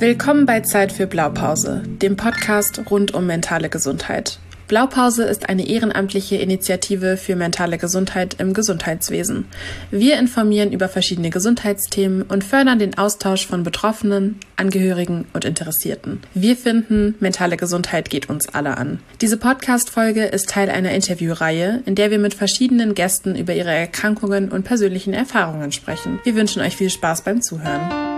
[0.00, 4.38] Willkommen bei Zeit für Blaupause, dem Podcast rund um mentale Gesundheit.
[4.66, 9.44] Blaupause ist eine ehrenamtliche Initiative für mentale Gesundheit im Gesundheitswesen.
[9.90, 16.22] Wir informieren über verschiedene Gesundheitsthemen und fördern den Austausch von Betroffenen, Angehörigen und Interessierten.
[16.32, 19.00] Wir finden, mentale Gesundheit geht uns alle an.
[19.20, 24.50] Diese Podcast-Folge ist Teil einer Interviewreihe, in der wir mit verschiedenen Gästen über ihre Erkrankungen
[24.50, 26.20] und persönlichen Erfahrungen sprechen.
[26.24, 28.09] Wir wünschen euch viel Spaß beim Zuhören.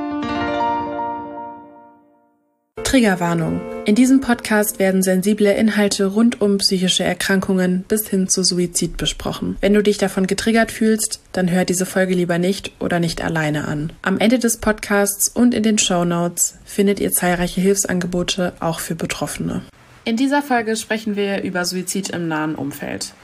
[2.93, 3.63] Triggerwarnung.
[3.87, 9.57] In diesem Podcast werden sensible Inhalte rund um psychische Erkrankungen bis hin zu Suizid besprochen.
[9.63, 13.67] Wenn du dich davon getriggert fühlst, dann hör diese Folge lieber nicht oder nicht alleine
[13.67, 13.95] an.
[14.03, 18.95] Am Ende des Podcasts und in den Show Notes findet ihr zahlreiche Hilfsangebote auch für
[18.95, 19.63] Betroffene.
[20.05, 23.15] In dieser Folge sprechen wir über Suizid im nahen Umfeld.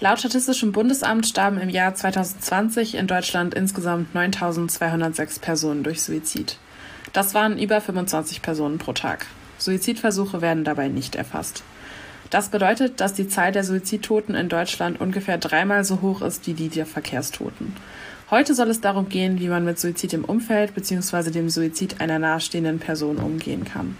[0.00, 6.56] Laut Statistischem Bundesamt starben im Jahr 2020 in Deutschland insgesamt 9206 Personen durch Suizid.
[7.12, 9.26] Das waren über 25 Personen pro Tag.
[9.58, 11.62] Suizidversuche werden dabei nicht erfasst.
[12.30, 16.54] Das bedeutet, dass die Zahl der Suizidtoten in Deutschland ungefähr dreimal so hoch ist wie
[16.54, 17.76] die der Verkehrstoten.
[18.30, 21.30] Heute soll es darum gehen, wie man mit Suizid im Umfeld bzw.
[21.30, 23.98] dem Suizid einer nahestehenden Person umgehen kann.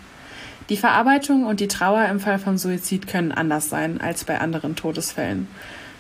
[0.71, 4.75] Die Verarbeitung und die Trauer im Fall von Suizid können anders sein als bei anderen
[4.75, 5.49] Todesfällen.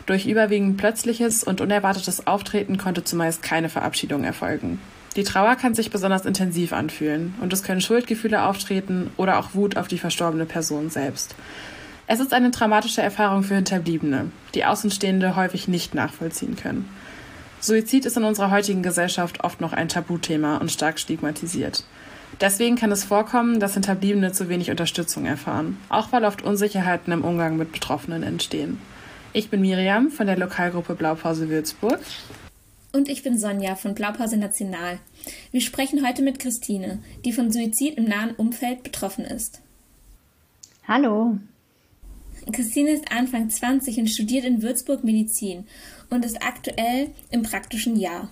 [0.06, 4.80] Durch überwiegend plötzliches und unerwartetes Auftreten konnte zumeist keine Verabschiedung erfolgen.
[5.16, 9.76] Die Trauer kann sich besonders intensiv anfühlen und es können Schuldgefühle auftreten oder auch Wut
[9.76, 11.34] auf die verstorbene Person selbst.
[12.06, 16.88] Es ist eine traumatische Erfahrung für Hinterbliebene, die Außenstehende häufig nicht nachvollziehen können.
[17.60, 21.84] Suizid ist in unserer heutigen Gesellschaft oft noch ein Tabuthema und stark stigmatisiert.
[22.40, 27.24] Deswegen kann es vorkommen, dass Hinterbliebene zu wenig Unterstützung erfahren, auch weil oft Unsicherheiten im
[27.24, 28.80] Umgang mit Betroffenen entstehen.
[29.34, 32.00] Ich bin Miriam von der Lokalgruppe Blaupause Würzburg
[32.92, 34.98] und ich bin Sonja von Blaupause National.
[35.50, 39.62] Wir sprechen heute mit Christine, die von Suizid im nahen Umfeld betroffen ist.
[40.86, 41.38] Hallo.
[42.52, 45.66] Christine ist Anfang 20 und studiert in Würzburg Medizin
[46.10, 48.30] und ist aktuell im praktischen Jahr.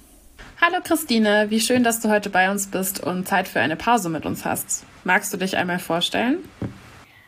[0.61, 4.09] Hallo Christine, wie schön, dass du heute bei uns bist und Zeit für eine Pause
[4.09, 4.85] mit uns hast.
[5.05, 6.39] Magst du dich einmal vorstellen?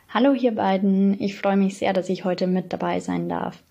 [0.09, 3.63] Hallo ihr beiden, ich freue mich sehr, dass ich heute mit dabei sein darf.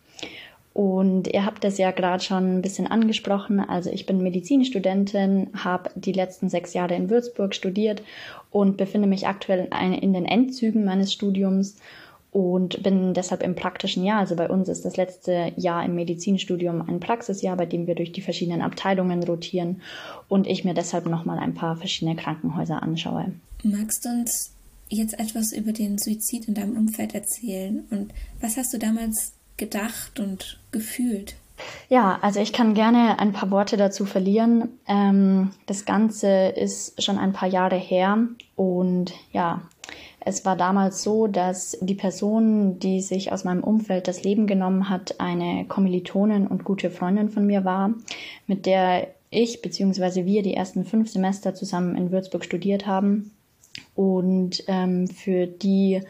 [0.74, 3.60] Und ihr habt das ja gerade schon ein bisschen angesprochen.
[3.60, 8.02] Also ich bin Medizinstudentin, habe die letzten sechs Jahre in Würzburg studiert
[8.50, 9.68] und befinde mich aktuell
[10.00, 11.76] in den Endzügen meines Studiums
[12.30, 14.20] und bin deshalb im praktischen Jahr.
[14.20, 18.12] Also bei uns ist das letzte Jahr im Medizinstudium ein Praxisjahr, bei dem wir durch
[18.12, 19.82] die verschiedenen Abteilungen rotieren
[20.28, 23.32] und ich mir deshalb nochmal ein paar verschiedene Krankenhäuser anschaue.
[23.62, 24.54] Magst du uns
[24.88, 29.32] jetzt etwas über den Suizid in deinem Umfeld erzählen und was hast du damals
[29.62, 31.36] gedacht und gefühlt?
[31.88, 34.70] Ja, also ich kann gerne ein paar Worte dazu verlieren.
[34.88, 38.18] Ähm, das Ganze ist schon ein paar Jahre her
[38.56, 39.62] und ja,
[40.18, 44.88] es war damals so, dass die Person, die sich aus meinem Umfeld das Leben genommen
[44.88, 47.94] hat, eine Kommilitonin und gute Freundin von mir war,
[48.48, 50.26] mit der ich bzw.
[50.26, 53.30] wir die ersten fünf Semester zusammen in Würzburg studiert haben
[53.94, 56.02] und ähm, für die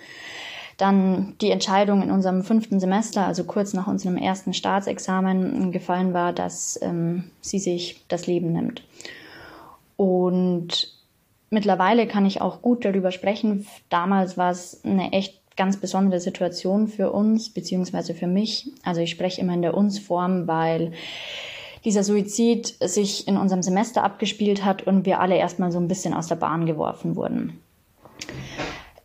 [0.76, 6.32] dann die Entscheidung in unserem fünften Semester, also kurz nach unserem ersten Staatsexamen, gefallen war,
[6.32, 8.82] dass ähm, sie sich das Leben nimmt.
[9.96, 10.92] Und
[11.50, 13.66] mittlerweile kann ich auch gut darüber sprechen.
[13.90, 18.70] Damals war es eine echt ganz besondere Situation für uns, beziehungsweise für mich.
[18.82, 20.92] Also ich spreche immer in der Uns-Form, weil
[21.84, 26.14] dieser Suizid sich in unserem Semester abgespielt hat und wir alle erstmal so ein bisschen
[26.14, 27.60] aus der Bahn geworfen wurden.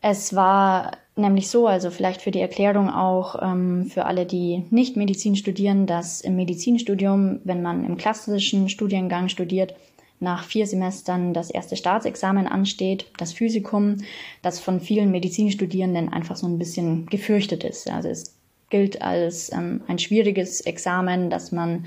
[0.01, 4.97] Es war nämlich so, also vielleicht für die Erklärung auch ähm, für alle, die nicht
[4.97, 9.75] Medizin studieren, dass im Medizinstudium, wenn man im klassischen Studiengang studiert,
[10.19, 13.97] nach vier Semestern das erste Staatsexamen ansteht, das Physikum,
[14.41, 17.89] das von vielen Medizinstudierenden einfach so ein bisschen gefürchtet ist.
[17.89, 18.35] Also es
[18.69, 21.85] gilt als ähm, ein schwieriges Examen, das man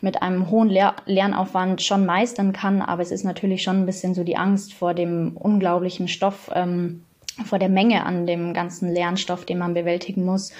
[0.00, 4.14] mit einem hohen Lehr Lernaufwand schon meistern kann, aber es ist natürlich schon ein bisschen
[4.14, 7.02] so die Angst vor dem unglaublichen Stoff, ähm,
[7.44, 10.52] vor der Menge an dem ganzen Lernstoff, den man bewältigen muss.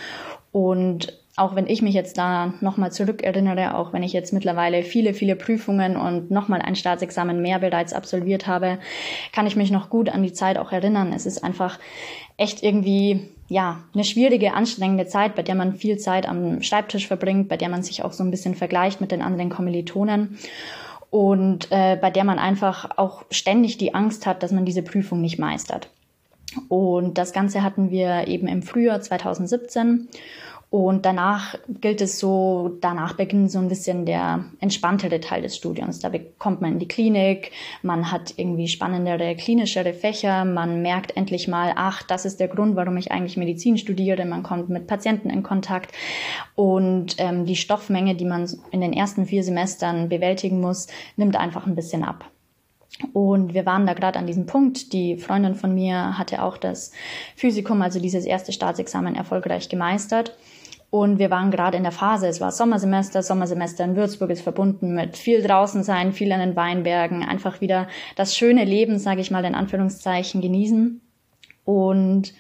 [0.53, 5.15] Und auch wenn ich mich jetzt da nochmal zurückerinnere, auch wenn ich jetzt mittlerweile viele,
[5.15, 8.79] viele Prüfungen und nochmal ein Staatsexamen mehr bereits absolviert habe,
[9.33, 11.13] kann ich mich noch gut an die Zeit auch erinnern.
[11.15, 11.79] Es ist einfach
[12.37, 17.49] echt irgendwie, ja, eine schwierige, anstrengende Zeit, bei der man viel Zeit am Schreibtisch verbringt,
[17.49, 20.39] bei der man sich auch so ein bisschen vergleicht mit den anderen Kommilitonen
[21.09, 25.23] und äh, bei der man einfach auch ständig die Angst hat, dass man diese Prüfung
[25.23, 25.89] nicht meistert.
[26.69, 30.09] Und das Ganze hatten wir eben im Frühjahr 2017.
[30.73, 36.01] Und danach gilt es so, danach beginnt so ein bisschen der entspanntere Teil des Studiums.
[36.01, 37.51] Da bekommt man in die Klinik,
[37.83, 42.75] man hat irgendwie spannendere, klinischere Fächer, man merkt endlich mal, ach, das ist der Grund,
[42.75, 44.25] warum ich eigentlich Medizin studiere.
[44.25, 45.93] Man kommt mit Patienten in Kontakt
[46.55, 51.67] und ähm, die Stoffmenge, die man in den ersten vier Semestern bewältigen muss, nimmt einfach
[51.67, 52.32] ein bisschen ab.
[53.13, 54.93] Und wir waren da gerade an diesem Punkt.
[54.93, 56.93] Die Freundin von mir hatte auch das
[57.37, 60.37] Physikum, also dieses erste Staatsexamen, erfolgreich gemeistert.
[60.91, 64.95] Und wir waren gerade in der Phase, es war Sommersemester, Sommersemester in Würzburg ist verbunden
[64.95, 69.31] mit viel draußen sein, viel an den Weinbergen, einfach wieder das schöne Leben, sage ich
[69.31, 71.01] mal in Anführungszeichen, genießen.
[71.65, 72.35] Und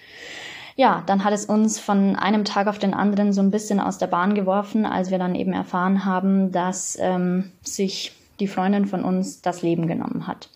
[0.76, 3.97] ja, dann hat es uns von einem Tag auf den anderen so ein bisschen aus
[3.97, 8.12] der Bahn geworfen, als wir dann eben erfahren haben, dass ähm, sich
[8.43, 10.50] die Freundin von uns das Leben genommen hat.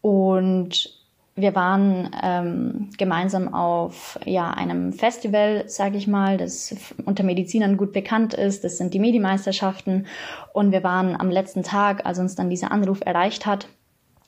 [0.00, 0.98] Und
[1.36, 6.74] wir waren ähm, gemeinsam auf ja, einem Festival, sage ich mal, das
[7.04, 8.64] unter Medizinern gut bekannt ist.
[8.64, 10.06] Das sind die Medimeisterschaften.
[10.52, 13.68] Und wir waren am letzten Tag, als uns dann dieser Anruf erreicht hat,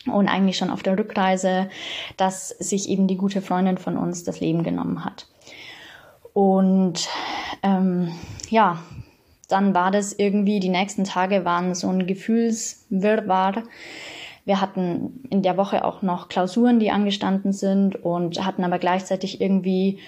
[0.07, 1.69] und eigentlich schon auf der Rückreise,
[2.17, 5.29] dass sich eben die gute Freundin von uns das Leben genommen hat.
[6.33, 7.09] Und
[7.63, 8.11] ähm,
[8.49, 8.83] ja,
[9.53, 13.63] dann war das irgendwie, die nächsten Tage waren so ein Gefühlswirrwarr
[14.45, 19.41] wir hatten in der Woche auch noch Klausuren, die angestanden sind und hatten aber gleichzeitig
[19.41, 20.01] irgendwie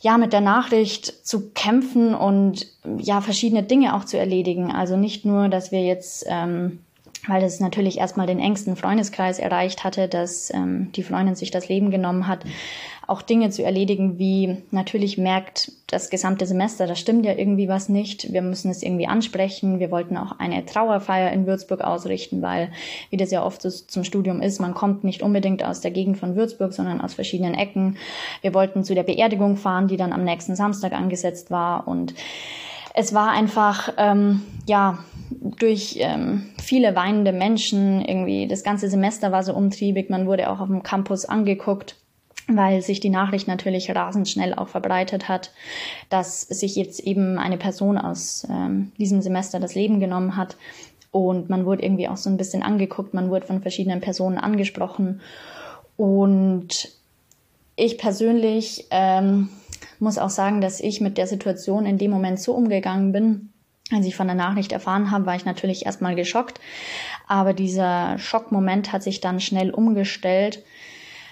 [0.00, 2.66] ja mit der Nachricht zu kämpfen und
[2.98, 4.70] ja verschiedene Dinge auch zu erledigen.
[4.70, 6.80] Also nicht nur, dass wir jetzt ähm,
[7.26, 11.68] weil es natürlich erstmal den engsten Freundeskreis erreicht hatte, dass ähm, die Freundin sich das
[11.68, 12.44] Leben genommen hat,
[13.08, 17.88] auch Dinge zu erledigen, wie natürlich merkt das gesamte Semester, da stimmt ja irgendwie was
[17.88, 18.34] nicht.
[18.34, 19.80] Wir müssen es irgendwie ansprechen.
[19.80, 22.70] Wir wollten auch eine Trauerfeier in Würzburg ausrichten, weil,
[23.08, 26.18] wie das ja oft so zum Studium ist, man kommt nicht unbedingt aus der Gegend
[26.18, 27.96] von Würzburg, sondern aus verschiedenen Ecken.
[28.42, 32.14] Wir wollten zu der Beerdigung fahren, die dann am nächsten Samstag angesetzt war und
[32.94, 34.98] es war einfach, ähm, ja,
[35.30, 40.60] durch ähm, viele weinende Menschen irgendwie, das ganze Semester war so umtriebig, man wurde auch
[40.60, 41.96] auf dem Campus angeguckt
[42.48, 45.52] weil sich die Nachricht natürlich rasend schnell auch verbreitet hat,
[46.08, 50.56] dass sich jetzt eben eine Person aus ähm, diesem Semester das Leben genommen hat.
[51.10, 55.20] Und man wurde irgendwie auch so ein bisschen angeguckt, man wurde von verschiedenen Personen angesprochen.
[55.96, 56.90] Und
[57.76, 59.50] ich persönlich ähm,
[59.98, 63.52] muss auch sagen, dass ich mit der Situation in dem Moment so umgegangen bin.
[63.90, 66.60] Als ich von der Nachricht erfahren habe, war ich natürlich erstmal geschockt.
[67.26, 70.62] Aber dieser Schockmoment hat sich dann schnell umgestellt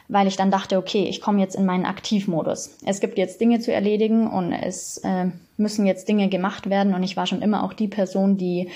[0.08, 2.79] weil ich dann dachte, okay, ich komme jetzt in meinen Aktivmodus.
[2.85, 5.26] Es gibt jetzt Dinge zu erledigen und es äh,
[5.56, 8.69] müssen jetzt Dinge gemacht werden und ich war schon immer auch die Person, die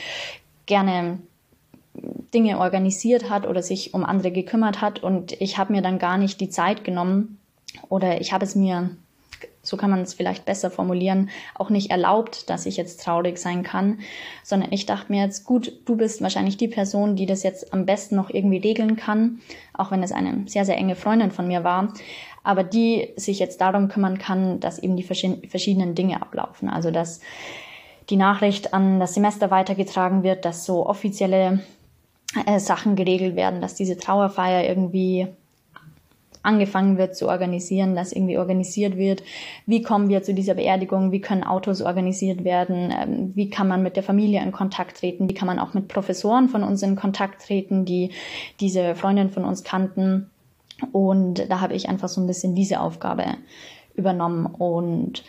[0.66, 1.18] gerne
[2.32, 6.18] Dinge organisiert hat oder sich um andere gekümmert hat und ich habe mir dann gar
[6.18, 7.38] nicht die Zeit genommen
[7.88, 8.90] oder ich habe es mir
[9.62, 13.62] so kann man es vielleicht besser formulieren, auch nicht erlaubt, dass ich jetzt traurig sein
[13.62, 14.00] kann,
[14.42, 17.84] sondern ich dachte mir jetzt, gut, du bist wahrscheinlich die Person, die das jetzt am
[17.84, 19.40] besten noch irgendwie regeln kann,
[19.74, 21.92] auch wenn es eine sehr, sehr enge Freundin von mir war,
[22.42, 26.70] aber die sich jetzt darum kümmern kann, dass eben die verschiedenen Dinge ablaufen.
[26.70, 27.20] Also, dass
[28.08, 31.60] die Nachricht an das Semester weitergetragen wird, dass so offizielle
[32.46, 35.28] äh, Sachen geregelt werden, dass diese Trauerfeier irgendwie
[36.42, 39.22] angefangen wird zu organisieren, dass irgendwie organisiert wird,
[39.66, 43.82] wie kommen wir zu dieser Beerdigung, wie können Autos organisiert werden, ähm, wie kann man
[43.82, 46.96] mit der Familie in Kontakt treten, wie kann man auch mit Professoren von uns in
[46.96, 48.10] Kontakt treten, die
[48.60, 50.30] diese Freundin von uns kannten.
[50.92, 53.24] Und da habe ich einfach so ein bisschen diese Aufgabe
[53.94, 54.46] übernommen.
[54.46, 55.24] Und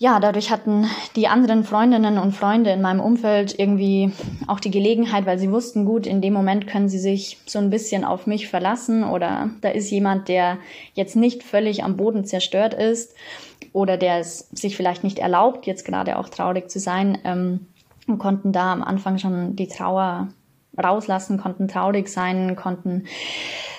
[0.00, 0.86] ja, dadurch hatten
[1.16, 4.12] die anderen Freundinnen und Freunde in meinem Umfeld irgendwie
[4.46, 7.70] auch die Gelegenheit, weil sie wussten, gut, in dem Moment können sie sich so ein
[7.70, 10.58] bisschen auf mich verlassen oder da ist jemand, der
[10.94, 13.14] jetzt nicht völlig am Boden zerstört ist
[13.72, 17.66] oder der es sich vielleicht nicht erlaubt, jetzt gerade auch traurig zu sein, ähm,
[18.08, 20.28] und konnten da am Anfang schon die Trauer
[20.82, 23.04] rauslassen, konnten traurig sein, konnten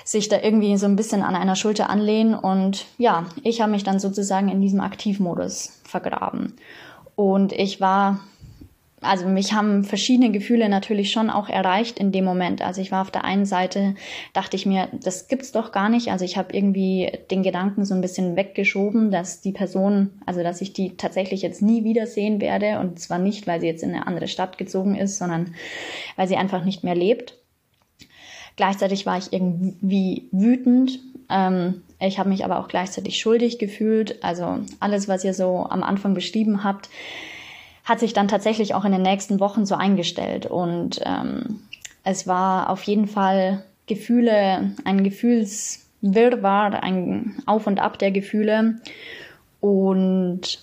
[0.04, 2.34] sich da irgendwie so ein bisschen an einer Schulter anlehnen.
[2.34, 6.54] Und ja, ich habe mich dann sozusagen in diesem Aktivmodus vergraben.
[7.14, 8.20] Und ich war,
[9.02, 12.60] also mich haben verschiedene Gefühle natürlich schon auch erreicht in dem Moment.
[12.60, 13.94] Also ich war auf der einen Seite,
[14.34, 16.08] dachte ich mir, das gibt's doch gar nicht.
[16.08, 20.60] Also ich habe irgendwie den Gedanken so ein bisschen weggeschoben, dass die Person, also dass
[20.60, 22.78] ich die tatsächlich jetzt nie wiedersehen werde.
[22.78, 25.54] Und zwar nicht, weil sie jetzt in eine andere Stadt gezogen ist, sondern
[26.16, 27.38] weil sie einfach nicht mehr lebt.
[28.56, 30.98] Gleichzeitig war ich irgendwie wütend.
[31.30, 34.22] Ähm, ich habe mich aber auch gleichzeitig schuldig gefühlt.
[34.22, 36.90] Also alles, was ihr so am Anfang beschrieben habt,
[37.84, 40.46] hat sich dann tatsächlich auch in den nächsten Wochen so eingestellt.
[40.46, 41.60] Und ähm,
[42.04, 48.80] es war auf jeden Fall Gefühle, ein Gefühlswirrwarr, ein Auf und Ab der Gefühle.
[49.60, 50.60] Und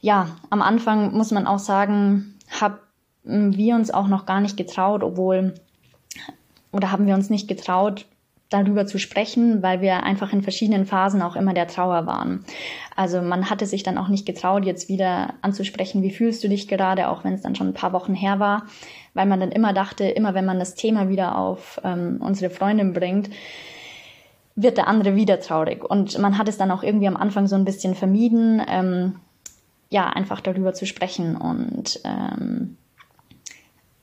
[0.00, 2.78] ja, am Anfang muss man auch sagen, haben
[3.24, 5.54] wir uns auch noch gar nicht getraut, obwohl,
[6.72, 8.06] oder haben wir uns nicht getraut,
[8.50, 12.44] darüber zu sprechen, weil wir einfach in verschiedenen Phasen auch immer der Trauer waren.
[12.96, 16.66] Also man hatte sich dann auch nicht getraut, jetzt wieder anzusprechen, wie fühlst du dich
[16.66, 18.64] gerade, auch wenn es dann schon ein paar Wochen her war,
[19.12, 22.94] weil man dann immer dachte, immer wenn man das Thema wieder auf ähm, unsere Freundin
[22.94, 23.28] bringt,
[24.56, 25.84] wird der andere wieder traurig.
[25.84, 29.16] Und man hat es dann auch irgendwie am Anfang so ein bisschen vermieden, ähm,
[29.90, 32.76] ja, einfach darüber zu sprechen und ähm,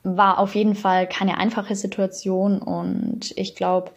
[0.02, 3.90] war auf jeden Fall keine einfache Situation und ich glaube,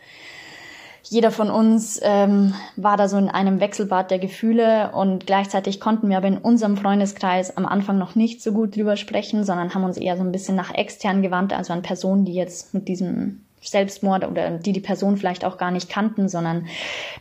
[1.04, 6.10] jeder von uns ähm, war da so in einem Wechselbad der Gefühle und gleichzeitig konnten
[6.10, 9.84] wir aber in unserem Freundeskreis am Anfang noch nicht so gut drüber sprechen, sondern haben
[9.84, 13.42] uns eher so ein bisschen nach extern gewandt, also an Personen, die jetzt mit diesem
[13.62, 16.68] Selbstmord oder die die Person vielleicht auch gar nicht kannten, sondern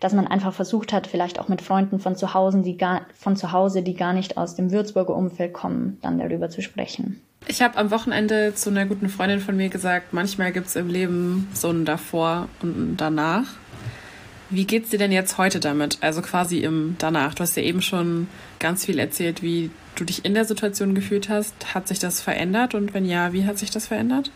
[0.00, 3.36] dass man einfach versucht hat, vielleicht auch mit Freunden von zu Hause, die gar, von
[3.36, 7.20] zu Hause, die gar nicht aus dem Würzburger Umfeld kommen, dann darüber zu sprechen.
[7.46, 10.88] Ich habe am Wochenende zu einer guten Freundin von mir gesagt, manchmal gibt es im
[10.88, 13.46] Leben so ein davor und ein danach.
[14.50, 15.98] Wie geht's dir denn jetzt heute damit?
[16.00, 17.34] Also quasi im danach.
[17.34, 18.28] Du hast ja eben schon
[18.58, 21.74] ganz viel erzählt, wie du dich in der Situation gefühlt hast.
[21.74, 22.74] Hat sich das verändert?
[22.74, 24.30] Und wenn ja, wie hat sich das verändert?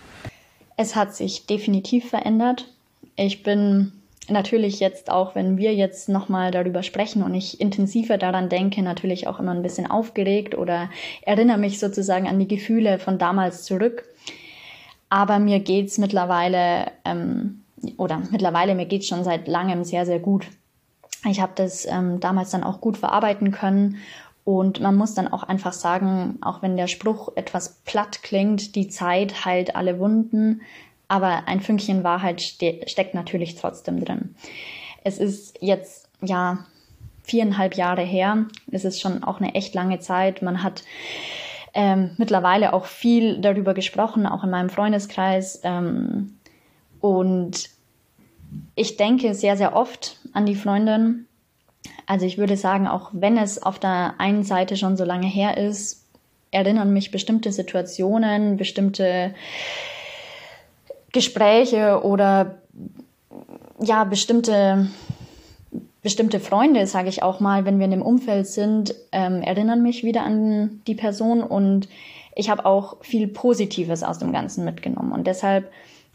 [0.77, 2.69] Es hat sich definitiv verändert.
[3.17, 3.93] Ich bin
[4.29, 9.27] natürlich jetzt auch, wenn wir jetzt nochmal darüber sprechen und ich intensiver daran denke, natürlich
[9.27, 10.91] auch immer ein bisschen aufgeregt oder
[11.23, 14.05] erinnere mich sozusagen an die Gefühle von damals zurück.
[15.09, 17.62] Aber mir geht's mittlerweile ähm,
[17.97, 20.47] oder mittlerweile, mir geht's schon seit langem sehr, sehr gut.
[21.29, 23.99] Ich habe das ähm, damals dann auch gut verarbeiten können
[24.45, 28.89] und man muss dann auch einfach sagen, auch wenn der Spruch etwas platt klingt, die
[28.89, 30.63] Zeit heilt alle Wunden,
[31.07, 34.35] aber ein Fünkchen Wahrheit ste steckt natürlich trotzdem drin.
[35.05, 36.65] Es ist jetzt, ja,
[37.23, 38.47] viereinhalb Jahre her.
[38.71, 40.43] Es ist schon auch eine echt lange Zeit.
[40.43, 40.83] Man hat
[41.75, 45.61] ähm, mittlerweile auch viel darüber gesprochen, auch in meinem Freundeskreis.
[45.63, 46.39] Ähm,
[47.01, 47.71] und
[48.75, 51.27] ich denke sehr, sehr oft an die Freundin.
[52.07, 55.57] Also ich würde sagen, auch wenn es auf der einen Seite schon so lange her
[55.57, 56.05] ist,
[56.51, 59.35] erinnern mich bestimmte Situationen, bestimmte
[61.13, 62.59] Gespräche oder
[63.81, 64.89] ja, bestimmte,
[66.03, 70.05] bestimmte Freunde, sage ich auch mal, wenn wir in dem Umfeld sind, ähm, erinnern mich
[70.05, 71.89] wieder an die Person und
[72.35, 75.13] ich habe auch viel Positives aus dem Ganzen mitgenommen.
[75.13, 75.71] Und deshalb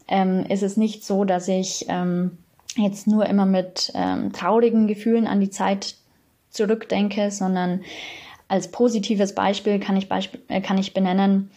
[0.08, 2.38] ähm, ist es nicht so, dass ich ähm,
[2.76, 5.94] jetzt nur immer mit ähm, traurigen Gefühlen an die Zeit
[6.50, 7.82] zurückdenke, sondern
[8.48, 11.50] als positives Beispiel kann ich, Beisp äh, kann ich benennen,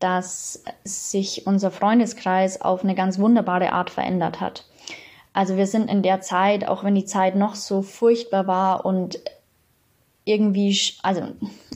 [0.00, 4.64] dass sich unser Freundeskreis auf eine ganz wunderbare Art verändert hat.
[5.32, 9.20] Also wir sind in der Zeit, auch wenn die Zeit noch so furchtbar war und
[10.28, 11.22] irgendwie, also,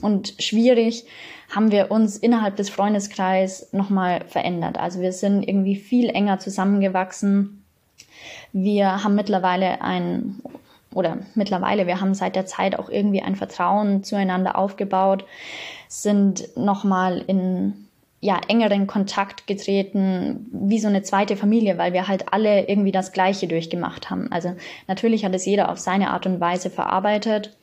[0.01, 1.05] und schwierig,
[1.53, 4.77] haben wir uns innerhalb des Freundeskreises nochmal verändert.
[4.77, 7.63] Also wir sind irgendwie viel enger zusammengewachsen.
[8.53, 10.39] Wir haben mittlerweile ein,
[10.93, 15.25] oder mittlerweile, wir haben seit der Zeit auch irgendwie ein Vertrauen zueinander aufgebaut,
[15.87, 17.87] sind nochmal in
[18.19, 23.11] ja, engeren Kontakt getreten, wie so eine zweite Familie, weil wir halt alle irgendwie das
[23.11, 24.31] Gleiche durchgemacht haben.
[24.31, 24.55] Also
[24.87, 27.57] natürlich hat es jeder auf seine Art und Weise verarbeitet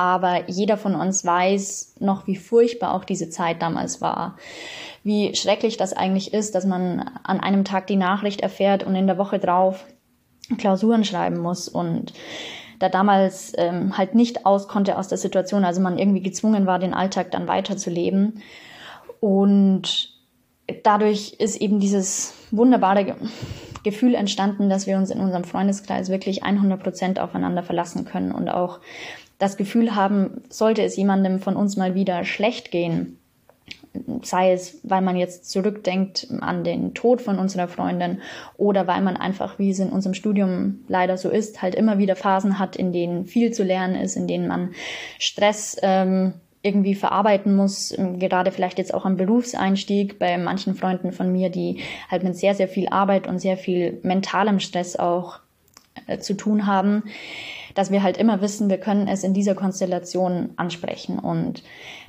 [0.00, 4.38] aber jeder von uns weiß noch, wie furchtbar auch diese Zeit damals war.
[5.04, 9.06] Wie schrecklich das eigentlich ist, dass man an einem Tag die Nachricht erfährt und in
[9.06, 9.84] der Woche drauf
[10.56, 12.14] Klausuren schreiben muss und
[12.78, 16.78] da damals ähm, halt nicht aus konnte aus der Situation, also man irgendwie gezwungen war,
[16.78, 18.42] den Alltag dann weiterzuleben.
[19.20, 20.14] Und
[20.82, 23.16] dadurch ist eben dieses wunderbare
[23.82, 28.48] Gefühl entstanden, dass wir uns in unserem Freundeskreis wirklich 100 Prozent aufeinander verlassen können und
[28.48, 28.80] auch
[29.40, 33.18] das Gefühl haben, sollte es jemandem von uns mal wieder schlecht gehen,
[34.22, 38.20] sei es, weil man jetzt zurückdenkt an den Tod von unserer Freundin
[38.56, 42.16] oder weil man einfach, wie es in unserem Studium leider so ist, halt immer wieder
[42.16, 44.74] Phasen hat, in denen viel zu lernen ist, in denen man
[45.18, 51.32] Stress ähm, irgendwie verarbeiten muss, gerade vielleicht jetzt auch am Berufseinstieg bei manchen Freunden von
[51.32, 51.80] mir, die
[52.10, 55.38] halt mit sehr, sehr viel Arbeit und sehr viel mentalem Stress auch
[56.06, 57.04] äh, zu tun haben
[57.74, 61.62] dass wir halt immer wissen, wir können es in dieser Konstellation ansprechen und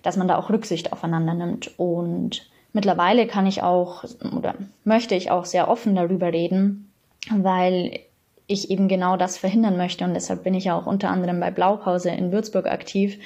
[0.03, 1.71] dass man da auch Rücksicht aufeinander nimmt.
[1.77, 4.03] Und mittlerweile kann ich auch
[4.35, 6.91] oder möchte ich auch sehr offen darüber reden,
[7.29, 7.99] weil
[8.47, 11.51] ich eben genau das verhindern möchte und deshalb bin ich ja auch unter anderem bei
[11.51, 13.17] Blaupause in Würzburg aktiv,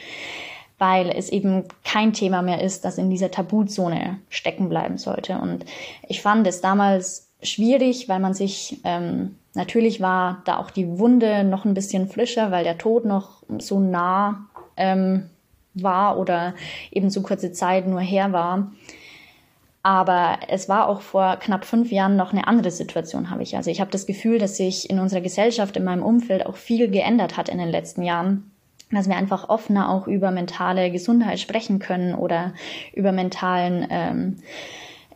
[0.77, 5.39] weil es eben kein Thema mehr ist, das in dieser Tabuzone stecken bleiben sollte.
[5.39, 5.65] Und
[6.07, 11.43] ich fand es damals schwierig, weil man sich ähm, Natürlich war da auch die Wunde
[11.43, 14.47] noch ein bisschen frischer, weil der Tod noch so nah
[14.77, 15.29] ähm,
[15.73, 16.53] war oder
[16.91, 18.71] eben so kurze Zeit nur her war.
[19.81, 23.55] Aber es war auch vor knapp fünf Jahren noch eine andere Situation, habe ich.
[23.55, 26.89] Also ich habe das Gefühl, dass sich in unserer Gesellschaft, in meinem Umfeld auch viel
[26.89, 28.49] geändert hat in den letzten Jahren.
[28.91, 32.53] Dass wir einfach offener auch über mentale Gesundheit sprechen können oder
[32.93, 34.37] über mentalen, ähm,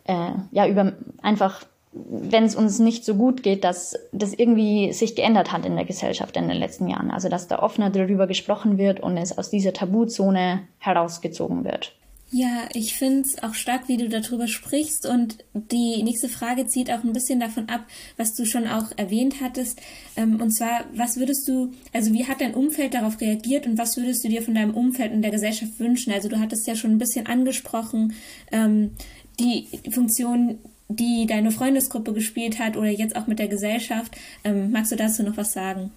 [0.06, 0.94] äh, ja, über
[1.24, 5.76] einfach, wenn es uns nicht so gut geht, dass das irgendwie sich geändert hat in
[5.76, 7.10] der Gesellschaft in den letzten Jahren.
[7.10, 11.94] Also dass da offener darüber gesprochen wird und es aus dieser Tabuzone herausgezogen wird.
[12.32, 15.08] Ja, ich finde es auch stark, wie du darüber sprichst.
[15.08, 17.86] Und die nächste Frage zieht auch ein bisschen davon ab,
[18.18, 19.82] was du schon auch erwähnt hattest.
[20.16, 23.98] Ähm, und zwar, was würdest du, also wie hat dein Umfeld darauf reagiert und was
[23.98, 26.14] würdest du dir von deinem Umfeld und der Gesellschaft wünschen?
[26.14, 28.14] Also du hattest ja schon ein bisschen angesprochen,
[28.52, 28.92] ähm,
[29.40, 34.16] die Funktion, die deine Freundesgruppe gespielt hat oder jetzt auch mit der Gesellschaft.
[34.44, 35.92] Ähm, magst du dazu noch was sagen?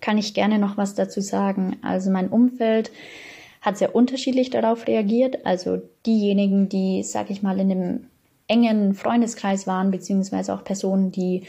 [0.00, 1.76] Kann ich gerne noch was dazu sagen.
[1.82, 2.92] Also mein Umfeld
[3.62, 5.46] hat sehr unterschiedlich darauf reagiert.
[5.46, 8.00] Also diejenigen, die, sag ich mal, in einem
[8.46, 11.44] engen Freundeskreis waren, beziehungsweise auch Personen, die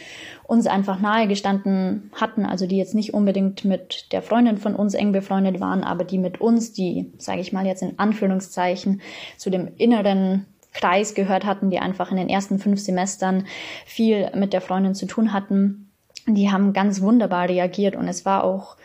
[0.48, 4.94] uns einfach nahe gestanden hatten, also die jetzt nicht unbedingt mit der Freundin von uns
[4.94, 9.02] eng befreundet waren, aber die mit uns, die, sage ich mal jetzt in Anführungszeichen,
[9.36, 13.48] zu dem inneren Kreis gehört hatten, die einfach in den ersten fünf Semestern
[13.86, 15.86] viel mit der Freundin zu tun hatten,
[16.28, 18.78] die haben ganz wunderbar reagiert und es war auch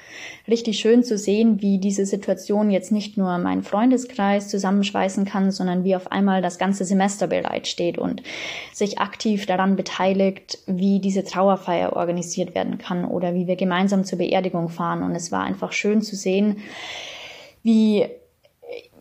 [0.46, 5.82] richtig schön zu sehen, wie diese Situation jetzt nicht nur meinen Freundeskreis zusammenschweißen kann, sondern
[5.82, 8.22] wie auf einmal das ganze Semester bereitsteht und
[8.74, 14.18] sich aktiv daran beteiligt, wie diese Trauerfeier organisiert werden kann oder wie wir gemeinsam zur
[14.18, 15.02] Beerdigung fahren.
[15.02, 16.58] Und es war einfach schön zu sehen,
[17.62, 18.06] wie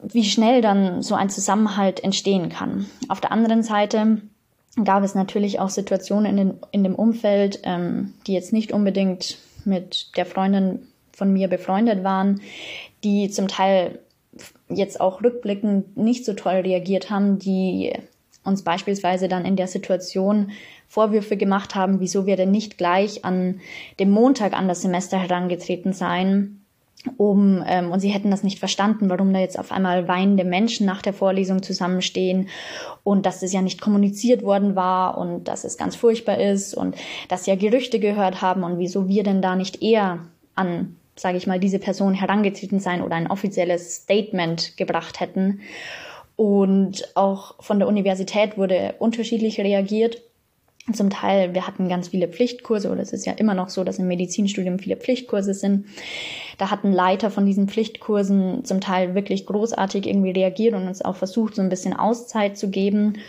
[0.03, 2.85] wie schnell dann so ein Zusammenhalt entstehen kann.
[3.07, 4.21] Auf der anderen Seite
[4.83, 9.37] gab es natürlich auch Situationen in, den, in dem Umfeld, ähm, die jetzt nicht unbedingt
[9.65, 12.41] mit der Freundin von mir befreundet waren,
[13.03, 13.99] die zum Teil
[14.69, 17.93] jetzt auch rückblickend nicht so toll reagiert haben, die
[18.43, 20.51] uns beispielsweise dann in der Situation
[20.87, 23.59] Vorwürfe gemacht haben, wieso wir denn nicht gleich an
[23.99, 26.58] dem Montag an das Semester herangetreten seien,
[27.17, 30.85] um ähm, und sie hätten das nicht verstanden, warum da jetzt auf einmal weinende Menschen
[30.85, 32.49] nach der Vorlesung zusammenstehen
[33.03, 36.95] und dass es ja nicht kommuniziert worden war und dass es ganz furchtbar ist und
[37.29, 40.19] dass sie ja Gerüchte gehört haben und wieso wir denn da nicht eher
[40.55, 45.61] an sage ich mal, diese Person herangetreten sein oder ein offizielles Statement gebracht hätten.
[46.35, 50.21] Und auch von der Universität wurde unterschiedlich reagiert.
[50.93, 53.99] Zum Teil, wir hatten ganz viele Pflichtkurse, oder es ist ja immer noch so, dass
[53.99, 55.85] im Medizinstudium viele Pflichtkurse sind.
[56.57, 61.15] Da hatten Leiter von diesen Pflichtkursen zum Teil wirklich großartig irgendwie reagiert und uns auch
[61.15, 63.19] versucht, so ein bisschen Auszeit zu geben.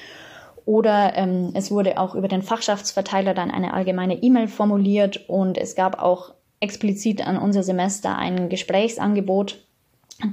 [0.67, 5.75] Oder ähm, es wurde auch über den Fachschaftsverteiler dann eine allgemeine E-Mail formuliert und es
[5.75, 9.59] gab auch explizit an unser Semester ein Gesprächsangebot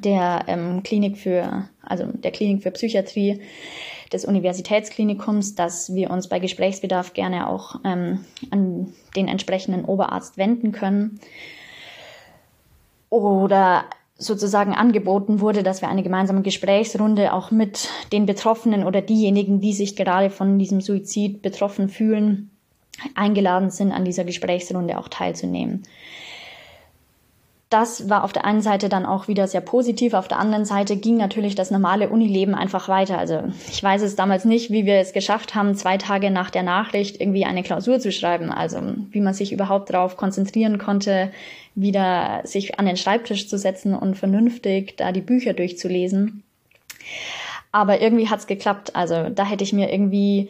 [0.04, 3.42] der ähm, Klinik für, also der Klinik für Psychiatrie
[4.12, 10.72] des Universitätsklinikums, dass wir uns bei Gesprächsbedarf gerne auch ähm, an den entsprechenden Oberarzt wenden
[10.72, 11.20] können.
[13.10, 13.86] Oder
[14.18, 19.74] sozusagen angeboten wurde, dass wir eine gemeinsame Gesprächsrunde auch mit den Betroffenen oder diejenigen, die
[19.74, 22.50] sich gerade von diesem Suizid betroffen fühlen,
[23.14, 25.84] eingeladen sind, an dieser Gesprächsrunde auch teilzunehmen
[27.70, 30.96] das war auf der einen Seite dann auch wieder sehr positiv, auf der anderen Seite
[30.96, 33.18] ging natürlich das normale Unileben einfach weiter.
[33.18, 36.64] Also ich weiß es damals nicht, wie wir es geschafft haben, zwei Tage nach der
[36.64, 38.52] Nachricht irgendwie eine Klausur zu schreiben.
[38.52, 38.80] Also
[39.12, 41.32] wie man sich überhaupt darauf konzentrieren konnte,
[41.76, 46.44] wieder sich an den Schreibtisch zu setzen und vernünftig da die Bücher durchzulesen.
[47.74, 48.96] Aber irgendwie hat's geklappt.
[48.96, 50.50] Also da hätte ich mir irgendwie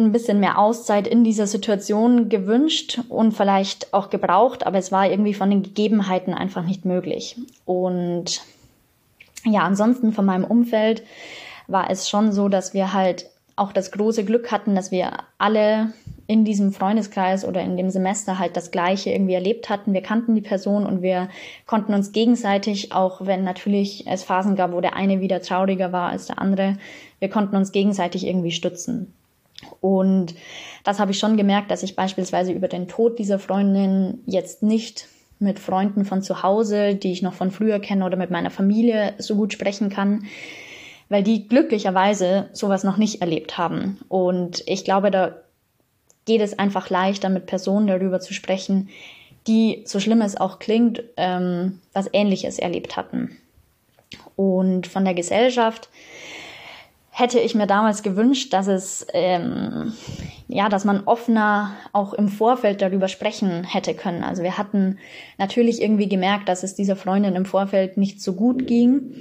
[0.00, 5.10] ein bisschen mehr Auszeit in dieser Situation gewünscht und vielleicht auch gebraucht, aber es war
[5.10, 7.36] irgendwie von den Gegebenheiten einfach nicht möglich.
[7.64, 8.42] Und
[9.44, 11.02] ja, ansonsten von meinem Umfeld
[11.66, 15.92] war es schon so, dass wir halt auch das große Glück hatten, dass wir alle
[16.26, 19.92] in diesem Freundeskreis oder in dem Semester halt das Gleiche irgendwie erlebt hatten.
[19.92, 21.28] Wir kannten die Person und wir
[21.66, 26.10] konnten uns gegenseitig, auch wenn natürlich es Phasen gab, wo der eine wieder trauriger war
[26.10, 26.78] als der andere,
[27.18, 29.12] wir konnten uns gegenseitig irgendwie stützen.
[29.80, 30.34] Und
[30.84, 35.08] das habe ich schon gemerkt, dass ich beispielsweise über den Tod dieser Freundin jetzt nicht
[35.38, 39.14] mit Freunden von zu Hause, die ich noch von früher kenne oder mit meiner Familie
[39.18, 40.26] so gut sprechen kann,
[41.08, 43.98] weil die glücklicherweise sowas noch nicht erlebt haben.
[44.08, 45.36] Und ich glaube, da
[46.26, 48.90] geht es einfach leichter, mit Personen darüber zu sprechen,
[49.46, 53.36] die, so schlimm es auch klingt, ähm, was Ähnliches erlebt hatten.
[54.36, 55.88] Und von der Gesellschaft
[57.20, 59.92] hätte ich mir damals gewünscht, dass es ähm,
[60.48, 64.24] ja, dass man offener auch im Vorfeld darüber sprechen hätte können.
[64.24, 64.98] Also wir hatten
[65.38, 69.12] natürlich irgendwie gemerkt, dass es dieser Freundin im Vorfeld nicht so gut ging,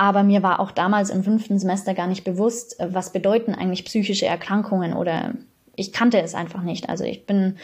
[0.00, 4.26] Aber mir war auch damals im fünften Semester gar nicht bewusst, was bedeuten eigentlich psychische
[4.26, 5.34] Erkrankungen oder
[5.74, 6.88] ich kannte es einfach nicht.
[6.88, 7.56] Also ich bin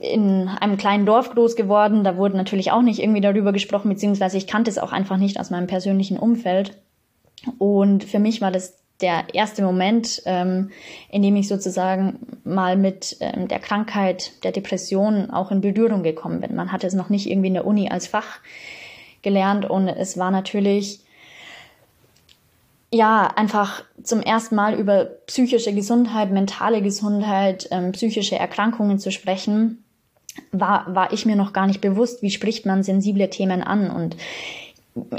[0.00, 2.02] in einem kleinen Dorf groß geworden.
[2.02, 5.38] Da wurde natürlich auch nicht irgendwie darüber gesprochen, beziehungsweise ich kannte es auch einfach nicht
[5.38, 6.76] aus meinem persönlichen Umfeld.
[7.58, 10.70] Und für mich war das der erste Moment, ähm,
[11.10, 16.40] in dem ich sozusagen mal mit ähm, der Krankheit, der Depression auch in Berührung gekommen
[16.40, 16.54] bin.
[16.54, 18.40] Man hatte es noch nicht irgendwie in der Uni als Fach
[19.20, 21.00] gelernt und es war natürlich
[22.92, 29.84] ja, einfach zum ersten Mal über psychische Gesundheit, mentale Gesundheit, ähm, psychische Erkrankungen zu sprechen,
[30.52, 33.90] war, war ich mir noch gar nicht bewusst, wie spricht man sensible Themen an.
[33.90, 34.16] Und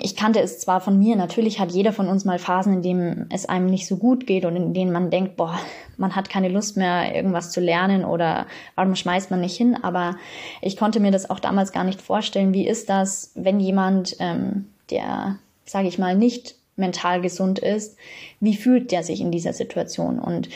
[0.01, 3.29] ich kannte es zwar von mir, natürlich hat jeder von uns mal Phasen, in denen
[3.31, 5.59] es einem nicht so gut geht und in denen man denkt, boah,
[5.97, 9.77] man hat keine Lust mehr, irgendwas zu lernen oder warum schmeißt man nicht hin.
[9.81, 10.15] Aber
[10.61, 12.53] ich konnte mir das auch damals gar nicht vorstellen.
[12.53, 17.97] Wie ist das, wenn jemand, ähm, der, sage ich mal, nicht mental gesund ist,
[18.39, 20.19] wie fühlt der sich in dieser Situation?
[20.19, 20.49] Und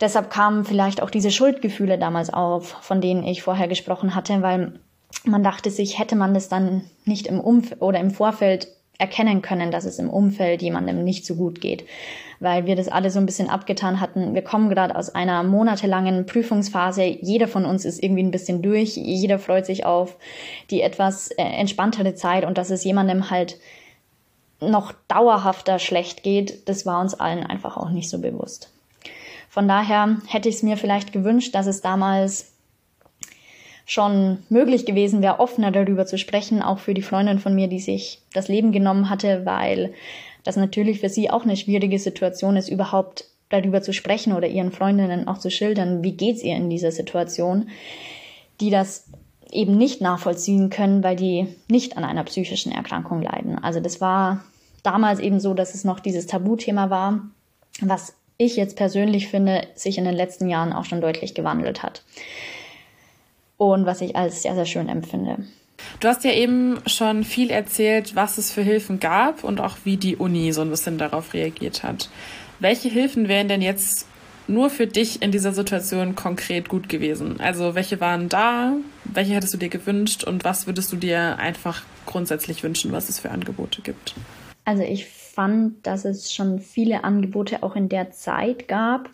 [0.00, 4.78] deshalb kamen vielleicht auch diese Schuldgefühle damals auf, von denen ich vorher gesprochen hatte, weil
[5.24, 9.70] man dachte sich, hätte man das dann nicht im Umfeld oder im Vorfeld erkennen können,
[9.70, 11.84] dass es im Umfeld jemandem nicht so gut geht,
[12.40, 14.34] weil wir das alle so ein bisschen abgetan hatten.
[14.34, 17.02] Wir kommen gerade aus einer monatelangen Prüfungsphase.
[17.02, 18.96] Jeder von uns ist irgendwie ein bisschen durch.
[18.96, 20.16] Jeder freut sich auf
[20.70, 23.58] die etwas äh, entspanntere Zeit und dass es jemandem halt
[24.60, 28.70] noch dauerhafter schlecht geht, das war uns allen einfach auch nicht so bewusst.
[29.48, 32.51] Von daher hätte ich es mir vielleicht gewünscht, dass es damals
[33.86, 37.80] schon möglich gewesen wäre, offener darüber zu sprechen, auch für die Freundin von mir, die
[37.80, 39.92] sich das Leben genommen hatte, weil
[40.44, 44.72] das natürlich für sie auch eine schwierige Situation ist, überhaupt darüber zu sprechen oder ihren
[44.72, 47.68] Freundinnen auch zu schildern, wie geht's ihr in dieser Situation,
[48.60, 49.06] die das
[49.50, 53.58] eben nicht nachvollziehen können, weil die nicht an einer psychischen Erkrankung leiden.
[53.58, 54.42] Also das war
[54.82, 57.20] damals eben so, dass es noch dieses Tabuthema war,
[57.80, 62.02] was ich jetzt persönlich finde, sich in den letzten Jahren auch schon deutlich gewandelt hat.
[63.62, 65.36] Und was ich als sehr, sehr schön empfinde.
[66.00, 69.96] Du hast ja eben schon viel erzählt, was es für Hilfen gab und auch wie
[69.96, 72.10] die Uni so ein bisschen darauf reagiert hat.
[72.58, 74.08] Welche Hilfen wären denn jetzt
[74.48, 77.38] nur für dich in dieser Situation konkret gut gewesen?
[77.38, 78.72] Also welche waren da?
[79.04, 80.24] Welche hättest du dir gewünscht?
[80.24, 84.16] Und was würdest du dir einfach grundsätzlich wünschen, was es für Angebote gibt?
[84.64, 89.08] Also ich fand, dass es schon viele Angebote auch in der Zeit gab.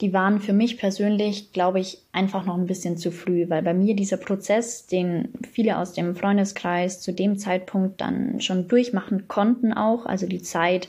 [0.00, 3.74] Die waren für mich persönlich, glaube ich, einfach noch ein bisschen zu früh, weil bei
[3.74, 9.72] mir dieser Prozess, den viele aus dem Freundeskreis zu dem Zeitpunkt dann schon durchmachen konnten
[9.72, 10.88] auch, also die Zeit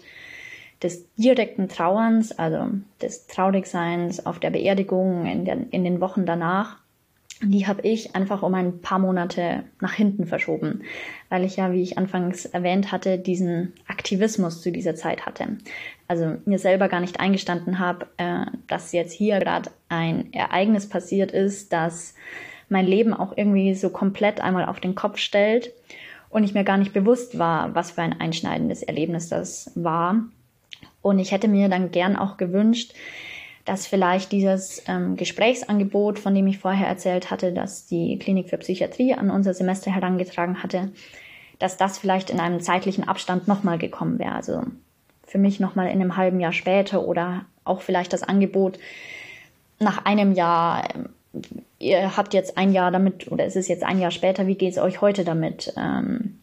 [0.83, 2.67] des direkten Trauerns, also
[3.01, 6.77] des Traurigseins auf der Beerdigung in, der, in den Wochen danach,
[7.41, 10.83] die habe ich einfach um ein paar Monate nach hinten verschoben,
[11.29, 15.57] weil ich ja, wie ich anfangs erwähnt hatte, diesen Aktivismus zu dieser Zeit hatte.
[16.07, 21.31] Also mir selber gar nicht eingestanden habe, äh, dass jetzt hier gerade ein Ereignis passiert
[21.31, 22.13] ist, das
[22.67, 25.71] mein Leben auch irgendwie so komplett einmal auf den Kopf stellt
[26.29, 30.23] und ich mir gar nicht bewusst war, was für ein einschneidendes Erlebnis das war.
[31.01, 32.93] Und ich hätte mir dann gern auch gewünscht,
[33.69, 38.57] dass vielleicht dieses ähm, Gesprächsangebot, von dem ich vorher erzählt hatte, dass die Klinik für
[38.57, 40.91] Psychiatrie an unser Semester herangetragen hatte,
[41.59, 44.33] dass das vielleicht in einem zeitlichen Abstand nochmal gekommen wäre.
[44.33, 44.63] Also
[45.23, 48.79] für mich nochmal in einem halben Jahr später oder auch vielleicht das Angebot
[49.77, 51.09] nach einem Jahr, ähm,
[51.77, 54.71] ihr habt jetzt ein Jahr damit oder es ist jetzt ein Jahr später, wie geht
[54.71, 55.75] es euch heute damit?
[55.77, 56.39] Ähm,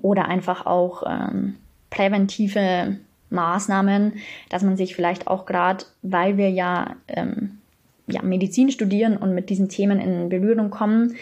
[0.00, 1.56] oder einfach auch ähm,
[1.90, 2.96] präventive
[3.32, 4.14] Maßnahmen,
[4.48, 7.58] dass man sich vielleicht auch gerade, weil wir ja, ähm,
[8.06, 11.16] ja Medizin studieren und mit diesen Themen in Berührung kommen,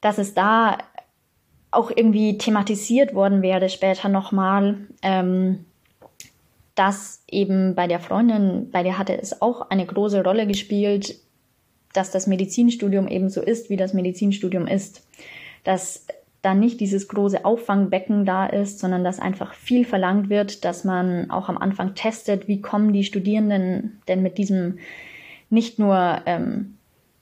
[0.00, 0.78] dass es da
[1.70, 5.64] auch irgendwie thematisiert worden wäre später nochmal, ähm,
[6.74, 11.16] dass eben bei der Freundin, bei der hatte es auch eine große Rolle gespielt,
[11.92, 15.06] dass das Medizinstudium eben so ist, wie das Medizinstudium ist.
[15.64, 16.06] Dass
[16.42, 21.30] da nicht dieses große Auffangbecken da ist, sondern dass einfach viel verlangt wird, dass man
[21.30, 24.78] auch am Anfang testet, wie kommen die Studierenden denn mit diesem
[25.50, 26.78] nicht nur ähm,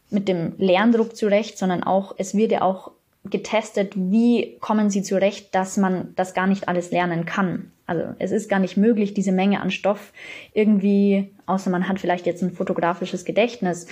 [0.08, 2.92] mit dem Lerndruck zurecht, sondern auch, es wird ja auch
[3.24, 7.70] getestet, wie kommen sie zurecht, dass man das gar nicht alles lernen kann.
[7.86, 10.12] Also es ist gar nicht möglich, diese Menge an Stoff
[10.54, 13.86] irgendwie, außer man hat vielleicht jetzt ein fotografisches Gedächtnis,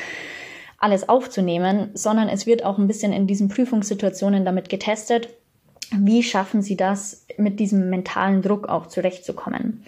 [0.78, 5.28] alles aufzunehmen, sondern es wird auch ein bisschen in diesen Prüfungssituationen damit getestet,
[5.90, 9.82] wie schaffen sie das, mit diesem mentalen Druck auch zurechtzukommen.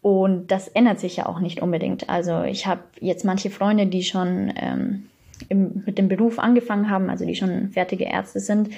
[0.00, 2.08] Und das ändert sich ja auch nicht unbedingt.
[2.08, 5.06] Also ich habe jetzt manche Freunde, die schon ähm,
[5.48, 8.70] im, mit dem Beruf angefangen haben, also die schon fertige Ärzte sind,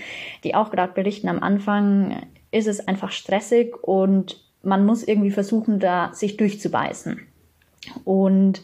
[0.45, 5.79] die auch gerade berichten, am Anfang ist es einfach stressig und man muss irgendwie versuchen,
[5.79, 7.21] da sich durchzubeißen.
[8.05, 8.63] Und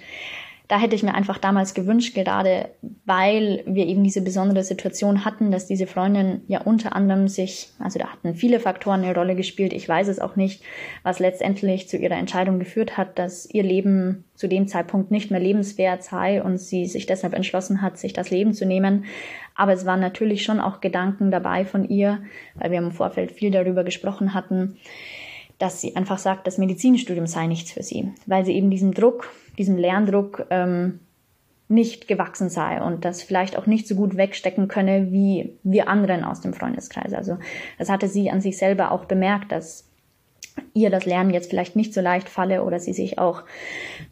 [0.68, 2.70] da hätte ich mir einfach damals gewünscht, gerade
[3.04, 8.00] weil wir eben diese besondere Situation hatten, dass diese Freundin ja unter anderem sich, also
[8.00, 9.72] da hatten viele Faktoren eine Rolle gespielt.
[9.72, 10.64] Ich weiß es auch nicht,
[11.04, 15.40] was letztendlich zu ihrer Entscheidung geführt hat, dass ihr Leben zu dem Zeitpunkt nicht mehr
[15.40, 19.04] lebenswert sei und sie sich deshalb entschlossen hat, sich das Leben zu nehmen.
[19.54, 22.18] Aber es waren natürlich schon auch Gedanken dabei von ihr,
[22.56, 24.78] weil wir im Vorfeld viel darüber gesprochen hatten,
[25.58, 29.30] dass sie einfach sagt, das Medizinstudium sei nichts für sie, weil sie eben diesem Druck,
[29.58, 31.00] diesem Lerndruck ähm,
[31.68, 36.24] nicht gewachsen sei und das vielleicht auch nicht so gut wegstecken könne wie wir anderen
[36.24, 37.12] aus dem Freundeskreis.
[37.12, 37.38] Also
[37.78, 39.88] das hatte sie an sich selber auch bemerkt, dass
[40.74, 43.42] ihr das Lernen jetzt vielleicht nicht so leicht falle oder sie sich auch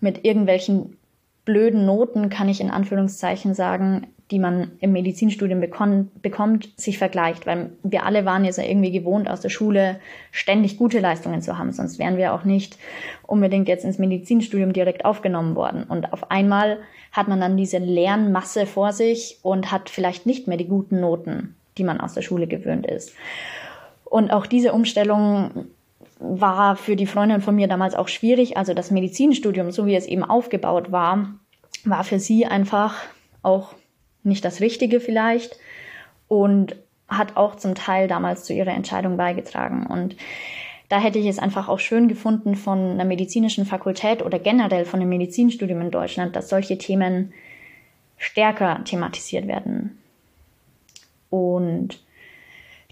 [0.00, 0.96] mit irgendwelchen
[1.44, 7.46] blöden Noten, kann ich in Anführungszeichen sagen, die man im Medizinstudium bekommt, bekommt, sich vergleicht.
[7.46, 11.58] Weil wir alle waren jetzt ja irgendwie gewohnt, aus der Schule ständig gute Leistungen zu
[11.58, 11.72] haben.
[11.72, 12.78] Sonst wären wir auch nicht
[13.26, 15.84] unbedingt jetzt ins Medizinstudium direkt aufgenommen worden.
[15.84, 16.78] Und auf einmal
[17.12, 21.54] hat man dann diese Lernmasse vor sich und hat vielleicht nicht mehr die guten Noten,
[21.76, 23.12] die man aus der Schule gewöhnt ist.
[24.04, 25.66] Und auch diese Umstellung
[26.18, 28.56] war für die Freundin von mir damals auch schwierig.
[28.56, 31.34] Also das Medizinstudium, so wie es eben aufgebaut war,
[31.84, 32.96] war für sie einfach
[33.42, 33.74] auch
[34.24, 35.58] nicht das Richtige vielleicht
[36.28, 36.76] und
[37.08, 39.86] hat auch zum Teil damals zu ihrer Entscheidung beigetragen.
[39.86, 40.16] Und
[40.88, 45.00] da hätte ich es einfach auch schön gefunden von einer medizinischen Fakultät oder generell von
[45.00, 47.32] einem Medizinstudium in Deutschland, dass solche Themen
[48.16, 49.98] stärker thematisiert werden.
[51.30, 52.00] Und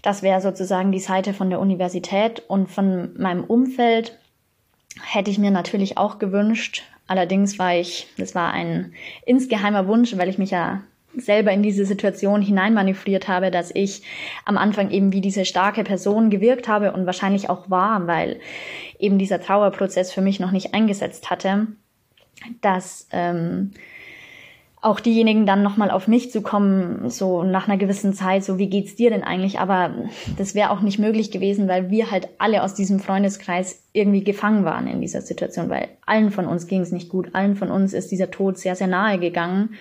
[0.01, 4.19] das wäre sozusagen die Seite von der Universität und von meinem Umfeld
[5.01, 6.83] hätte ich mir natürlich auch gewünscht.
[7.07, 8.93] Allerdings war ich, das war ein
[9.25, 10.81] insgeheimer Wunsch, weil ich mich ja
[11.15, 14.03] selber in diese Situation hineinmanövriert habe, dass ich
[14.45, 18.39] am Anfang eben wie diese starke Person gewirkt habe und wahrscheinlich auch war, weil
[18.99, 21.67] eben dieser Trauerprozess für mich noch nicht eingesetzt hatte,
[22.61, 23.71] dass ähm,
[24.83, 28.69] auch diejenigen dann nochmal auf mich zu kommen, so nach einer gewissen Zeit, so wie
[28.69, 29.59] geht's dir denn eigentlich?
[29.59, 29.91] Aber
[30.37, 34.65] das wäre auch nicht möglich gewesen, weil wir halt alle aus diesem Freundeskreis irgendwie gefangen
[34.65, 37.93] waren in dieser Situation, weil allen von uns ging es nicht gut, allen von uns
[37.93, 39.75] ist dieser Tod sehr, sehr nahe gegangen.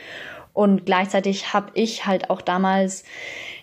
[0.52, 3.04] Und gleichzeitig habe ich halt auch damals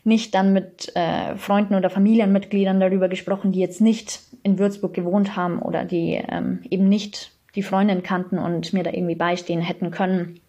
[0.03, 5.35] nicht dann mit äh, Freunden oder Familienmitgliedern darüber gesprochen, die jetzt nicht in Würzburg gewohnt
[5.35, 9.91] haben oder die ähm, eben nicht die Freundin kannten und mir da irgendwie beistehen hätten
[9.91, 10.39] können.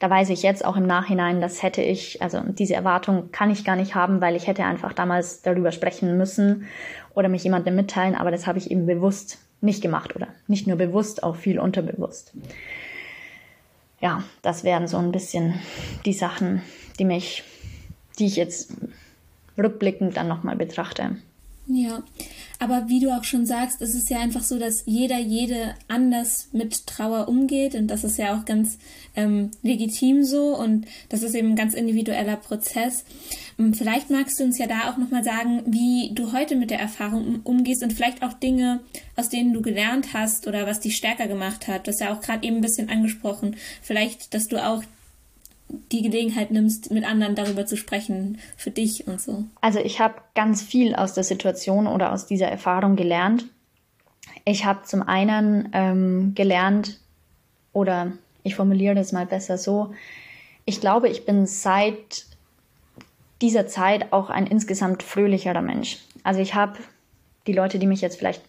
[0.00, 3.64] Da weiß ich jetzt auch im Nachhinein, das hätte ich, also diese Erwartung kann ich
[3.64, 6.66] gar nicht haben, weil ich hätte einfach damals darüber sprechen müssen
[7.14, 10.76] oder mich jemandem mitteilen, aber das habe ich eben bewusst nicht gemacht oder nicht nur
[10.76, 12.32] bewusst, auch viel unterbewusst
[14.00, 15.54] ja, das wären so ein bisschen
[16.04, 16.62] die Sachen,
[16.98, 17.42] die mich,
[18.18, 18.72] die ich jetzt
[19.58, 21.16] rückblickend dann nochmal betrachte.
[21.72, 22.02] Ja,
[22.58, 26.48] aber wie du auch schon sagst, es ist ja einfach so, dass jeder, jede anders
[26.50, 28.78] mit Trauer umgeht und das ist ja auch ganz
[29.14, 33.04] ähm, legitim so und das ist eben ein ganz individueller Prozess.
[33.56, 36.80] Ähm, vielleicht magst du uns ja da auch nochmal sagen, wie du heute mit der
[36.80, 38.80] Erfahrung umgehst und vielleicht auch Dinge,
[39.14, 41.86] aus denen du gelernt hast oder was dich stärker gemacht hat.
[41.86, 43.54] Das ist ja auch gerade eben ein bisschen angesprochen.
[43.80, 44.82] Vielleicht, dass du auch
[45.92, 49.44] die Gelegenheit nimmst, mit anderen darüber zu sprechen, für dich und so?
[49.60, 53.46] Also ich habe ganz viel aus der Situation oder aus dieser Erfahrung gelernt.
[54.44, 56.98] Ich habe zum einen ähm, gelernt,
[57.72, 59.94] oder ich formuliere das mal besser so,
[60.64, 62.26] ich glaube, ich bin seit
[63.40, 65.98] dieser Zeit auch ein insgesamt fröhlicherer Mensch.
[66.22, 66.78] Also ich habe
[67.46, 68.42] die Leute, die mich jetzt vielleicht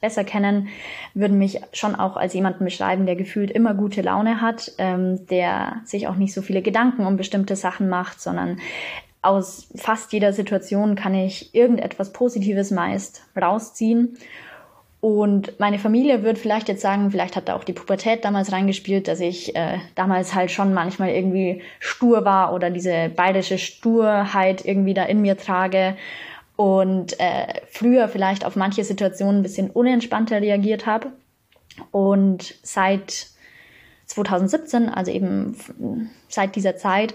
[0.00, 0.68] besser kennen,
[1.14, 5.80] würden mich schon auch als jemanden beschreiben, der gefühlt immer gute Laune hat, ähm, der
[5.84, 8.58] sich auch nicht so viele Gedanken um bestimmte Sachen macht, sondern
[9.22, 14.16] aus fast jeder Situation kann ich irgendetwas Positives meist rausziehen.
[15.00, 19.06] Und meine Familie wird vielleicht jetzt sagen, vielleicht hat da auch die Pubertät damals reingespielt,
[19.06, 24.94] dass ich äh, damals halt schon manchmal irgendwie stur war oder diese bayerische Sturheit irgendwie
[24.94, 25.96] da in mir trage
[26.58, 31.12] und äh, früher vielleicht auf manche Situationen ein bisschen unentspannter reagiert habe.
[31.92, 33.28] Und seit
[34.06, 35.56] 2017, also eben
[36.28, 37.14] seit dieser Zeit,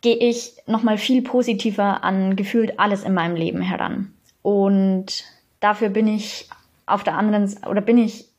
[0.00, 4.14] gehe ich nochmal viel positiver an gefühlt alles in meinem Leben heran.
[4.40, 5.24] Und
[5.60, 6.48] dafür bin ich
[6.86, 8.30] auf der anderen, oder bin ich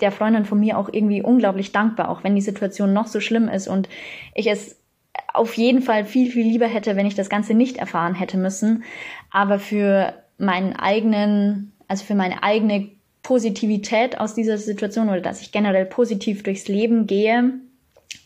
[0.00, 3.48] der Freundin von mir auch irgendwie unglaublich dankbar, auch wenn die Situation noch so schlimm
[3.48, 3.88] ist und
[4.34, 4.76] ich es
[5.32, 8.84] auf jeden Fall viel, viel lieber hätte, wenn ich das Ganze nicht erfahren hätte müssen.
[9.30, 12.88] Aber für meinen eigenen, also für meine eigene
[13.22, 17.54] Positivität aus dieser Situation oder dass ich generell positiv durchs Leben gehe,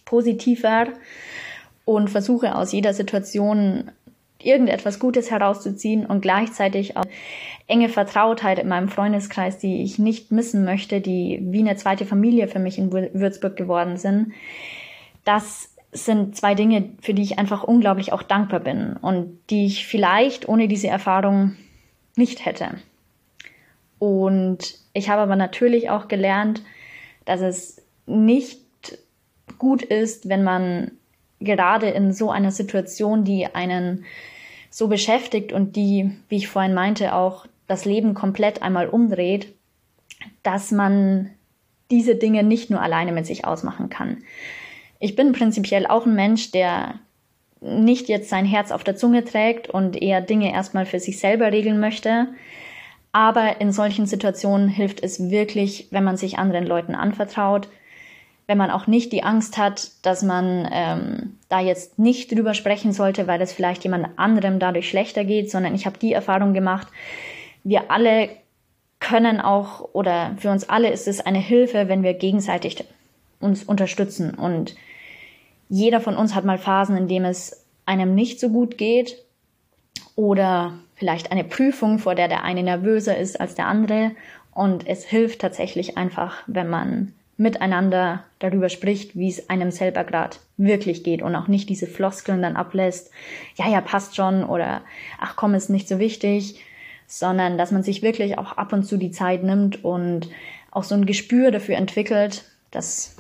[0.05, 0.89] positiver
[1.85, 3.91] und versuche aus jeder Situation
[4.43, 7.05] irgendetwas Gutes herauszuziehen und gleichzeitig auch
[7.67, 12.49] enge Vertrautheit in meinem Freundeskreis, die ich nicht missen möchte, die wie eine zweite Familie
[12.49, 14.33] für mich in Würzburg geworden sind.
[15.25, 19.87] Das sind zwei Dinge, für die ich einfach unglaublich auch dankbar bin und die ich
[19.87, 21.57] vielleicht ohne diese Erfahrung
[22.17, 22.79] nicht hätte.
[23.99, 26.63] Und ich habe aber natürlich auch gelernt,
[27.25, 28.61] dass es nicht
[29.59, 30.93] gut ist, wenn man
[31.41, 34.05] gerade in so einer Situation, die einen
[34.71, 39.55] so beschäftigt und die, wie ich vorhin meinte, auch das Leben komplett einmal umdreht,
[40.43, 41.31] dass man
[41.91, 44.19] diese Dinge nicht nur alleine mit sich ausmachen kann.
[45.01, 46.95] Ich bin prinzipiell auch ein Mensch, der
[47.61, 51.51] nicht jetzt sein Herz auf der Zunge trägt und eher Dinge erstmal für sich selber
[51.51, 52.29] regeln möchte.
[53.13, 57.69] Aber in solchen Situationen hilft es wirklich, wenn man sich anderen Leuten anvertraut,
[58.47, 62.93] wenn man auch nicht die Angst hat, dass man ähm, da jetzt nicht drüber sprechen
[62.93, 66.89] sollte, weil es vielleicht jemand anderem dadurch schlechter geht, sondern ich habe die Erfahrung gemacht,
[67.65, 68.29] wir alle
[68.99, 72.85] können auch oder für uns alle ist es eine Hilfe, wenn wir gegenseitig
[73.41, 74.75] uns unterstützen und
[75.71, 79.17] jeder von uns hat mal Phasen, in denen es einem nicht so gut geht
[80.17, 84.11] oder vielleicht eine Prüfung, vor der der eine nervöser ist als der andere.
[84.53, 90.37] Und es hilft tatsächlich einfach, wenn man miteinander darüber spricht, wie es einem selber gerade
[90.59, 93.11] wirklich geht und auch nicht diese Floskeln dann ablässt,
[93.55, 94.83] ja, ja, passt schon oder
[95.19, 96.61] ach komm, ist nicht so wichtig,
[97.07, 100.29] sondern dass man sich wirklich auch ab und zu die Zeit nimmt und
[100.71, 103.17] auch so ein Gespür dafür entwickelt, dass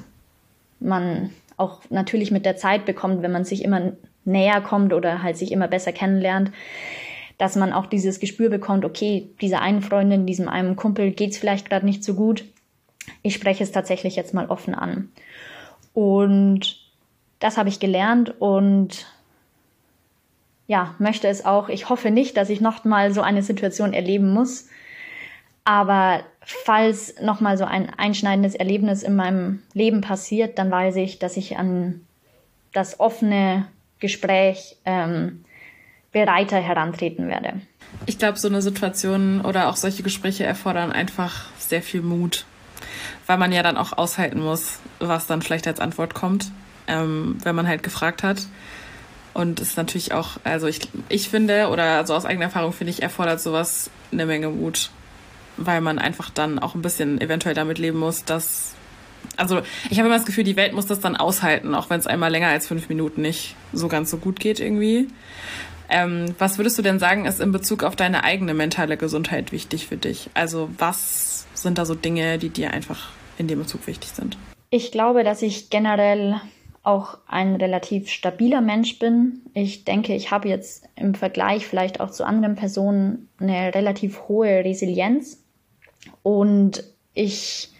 [0.81, 1.31] man
[1.61, 3.93] auch natürlich mit der Zeit bekommt, wenn man sich immer
[4.25, 6.51] näher kommt oder halt sich immer besser kennenlernt,
[7.39, 11.69] dass man auch dieses Gespür bekommt, okay, dieser einen Freundin, diesem einen Kumpel geht's vielleicht
[11.71, 12.45] gerade nicht so gut
[13.23, 15.11] ich spreche es tatsächlich jetzt mal offen an.
[15.93, 16.79] Und
[17.39, 19.07] das habe ich gelernt und
[20.67, 21.69] ja, möchte es auch.
[21.69, 24.69] Ich hoffe nicht, dass ich noch mal so eine Situation erleben muss.
[25.65, 31.19] Aber falls noch mal so ein einschneidendes Erlebnis in meinem Leben passiert, dann weiß ich,
[31.19, 32.01] dass ich an
[32.73, 33.67] das offene
[33.99, 35.45] Gespräch ähm,
[36.13, 37.61] bereiter herantreten werde.
[38.07, 42.47] Ich glaube, so eine Situation oder auch solche Gespräche erfordern einfach sehr viel Mut
[43.31, 46.51] weil man ja dann auch aushalten muss, was dann vielleicht als Antwort kommt,
[46.89, 48.47] ähm, wenn man halt gefragt hat.
[49.35, 52.91] Und es ist natürlich auch, also ich, ich finde, oder also aus eigener Erfahrung finde
[52.91, 54.91] ich, erfordert sowas eine Menge Mut,
[55.61, 58.75] weil man einfach dann auch ein bisschen eventuell damit leben muss, dass,
[59.37, 62.07] also ich habe immer das Gefühl, die Welt muss das dann aushalten, auch wenn es
[62.07, 65.09] einmal länger als fünf Minuten nicht so ganz so gut geht irgendwie.
[65.89, 69.87] Ähm, was würdest du denn sagen, ist in Bezug auf deine eigene mentale Gesundheit wichtig
[69.87, 70.31] für dich?
[70.35, 74.39] Also was sind da so Dinge, die dir einfach in dem Bezug wichtig sind?
[74.71, 76.41] Ich glaube, dass ich generell
[76.83, 79.43] auch ein relativ stabiler Mensch bin.
[79.53, 84.65] Ich denke, ich habe jetzt im Vergleich vielleicht auch zu anderen Personen eine relativ hohe
[84.65, 85.43] Resilienz
[86.23, 86.85] und
[87.15, 87.71] ich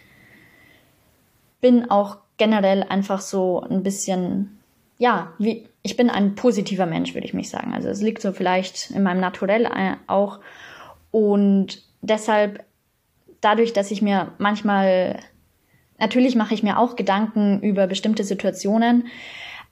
[1.59, 4.59] bin auch generell einfach so ein bisschen,
[4.97, 7.73] ja, wie, ich bin ein positiver Mensch, würde ich mich sagen.
[7.73, 9.67] Also es liegt so vielleicht in meinem Naturell
[10.07, 10.39] auch
[11.11, 12.65] und deshalb
[13.41, 15.19] dadurch, dass ich mir manchmal
[16.01, 19.07] Natürlich mache ich mir auch Gedanken über bestimmte Situationen,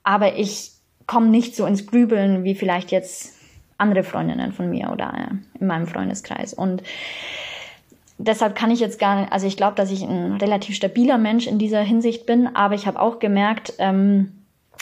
[0.03, 0.73] aber ich
[1.07, 3.33] komme nicht so ins Grübeln wie vielleicht jetzt
[3.79, 6.53] andere Freundinnen von mir oder äh, in meinem Freundeskreis.
[6.53, 6.83] Und
[8.19, 11.47] deshalb kann ich jetzt gar nicht, also ich glaube, dass ich ein relativ stabiler Mensch
[11.47, 14.33] in dieser Hinsicht bin, aber ich habe auch gemerkt, ähm,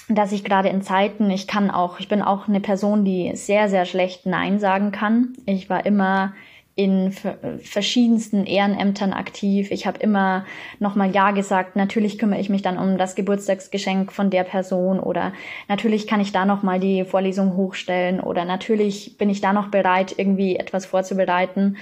[0.10, 3.70] dass ich gerade in Zeiten, ich kann auch, ich bin auch eine Person, die sehr,
[3.70, 5.34] sehr schlecht Nein sagen kann.
[5.46, 6.34] Ich war immer
[6.76, 9.72] in verschiedensten Ehrenämtern aktiv.
[9.72, 10.46] Ich habe immer
[10.78, 11.76] nochmal Ja gesagt.
[11.76, 15.34] Natürlich kümmere ich mich dann um das Geburtstagsgeschenk von der Person oder
[15.68, 20.14] natürlich kann ich da nochmal die Vorlesung hochstellen oder natürlich bin ich da noch bereit,
[20.18, 21.78] irgendwie etwas vorzubereiten.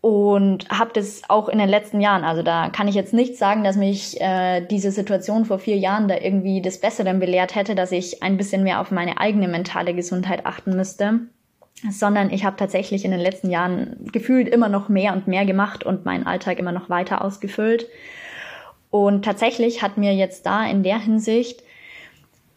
[0.00, 3.64] Und habe das auch in den letzten Jahren, also da kann ich jetzt nicht sagen,
[3.64, 7.90] dass mich äh, diese Situation vor vier Jahren da irgendwie des Besseren belehrt hätte, dass
[7.90, 11.20] ich ein bisschen mehr auf meine eigene mentale Gesundheit achten müsste.
[11.90, 15.84] Sondern ich habe tatsächlich in den letzten Jahren gefühlt immer noch mehr und mehr gemacht
[15.84, 17.86] und meinen Alltag immer noch weiter ausgefüllt.
[18.90, 21.62] Und tatsächlich hat mir jetzt da in der Hinsicht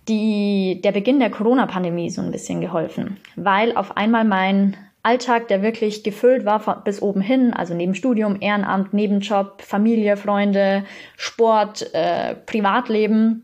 [0.08, 5.64] die, der Beginn der Corona-Pandemie so ein bisschen geholfen, weil auf einmal mein Alltag, der
[5.64, 10.84] wirklich gefüllt war bis oben hin, also neben Studium, Ehrenamt, Nebenjob, Familie, Freunde,
[11.18, 13.44] Sport, äh, Privatleben,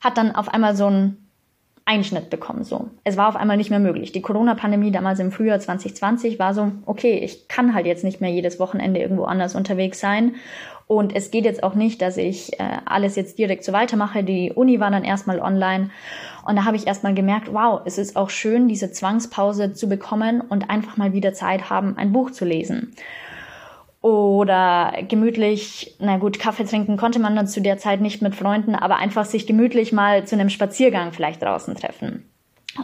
[0.00, 1.16] hat dann auf einmal so ein
[1.84, 2.62] Einschnitt bekommen.
[2.62, 4.12] So, es war auf einmal nicht mehr möglich.
[4.12, 8.30] Die Corona-Pandemie damals im Frühjahr 2020 war so, okay, ich kann halt jetzt nicht mehr
[8.30, 10.36] jedes Wochenende irgendwo anders unterwegs sein.
[10.86, 14.22] Und es geht jetzt auch nicht, dass ich äh, alles jetzt direkt so weitermache.
[14.22, 15.90] Die Uni war dann erstmal online.
[16.44, 20.40] Und da habe ich erstmal gemerkt, wow, es ist auch schön, diese Zwangspause zu bekommen
[20.40, 22.94] und einfach mal wieder Zeit haben, ein Buch zu lesen
[24.02, 28.74] oder gemütlich, na gut, Kaffee trinken konnte man dann zu der Zeit nicht mit Freunden,
[28.74, 32.28] aber einfach sich gemütlich mal zu einem Spaziergang vielleicht draußen treffen.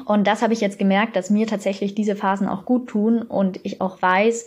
[0.05, 3.59] Und das habe ich jetzt gemerkt, dass mir tatsächlich diese Phasen auch gut tun und
[3.65, 4.47] ich auch weiß,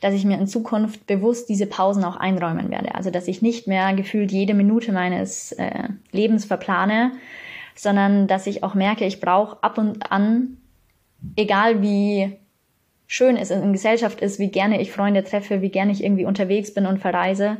[0.00, 2.94] dass ich mir in Zukunft bewusst diese Pausen auch einräumen werde.
[2.94, 7.12] Also dass ich nicht mehr gefühlt jede Minute meines äh, Lebens verplane,
[7.78, 10.56] sondern dass ich auch merke, ich brauche ab und an,
[11.36, 12.36] egal wie
[13.06, 16.74] schön es in Gesellschaft ist, wie gerne ich Freunde treffe, wie gerne ich irgendwie unterwegs
[16.74, 17.58] bin und verreise,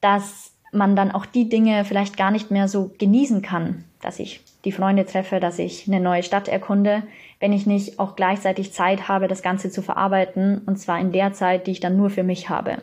[0.00, 4.40] dass man dann auch die Dinge vielleicht gar nicht mehr so genießen kann, dass ich
[4.64, 7.02] die Freunde treffe, dass ich eine neue Stadt erkunde,
[7.38, 11.32] wenn ich nicht auch gleichzeitig Zeit habe, das Ganze zu verarbeiten, und zwar in der
[11.32, 12.78] Zeit, die ich dann nur für mich habe.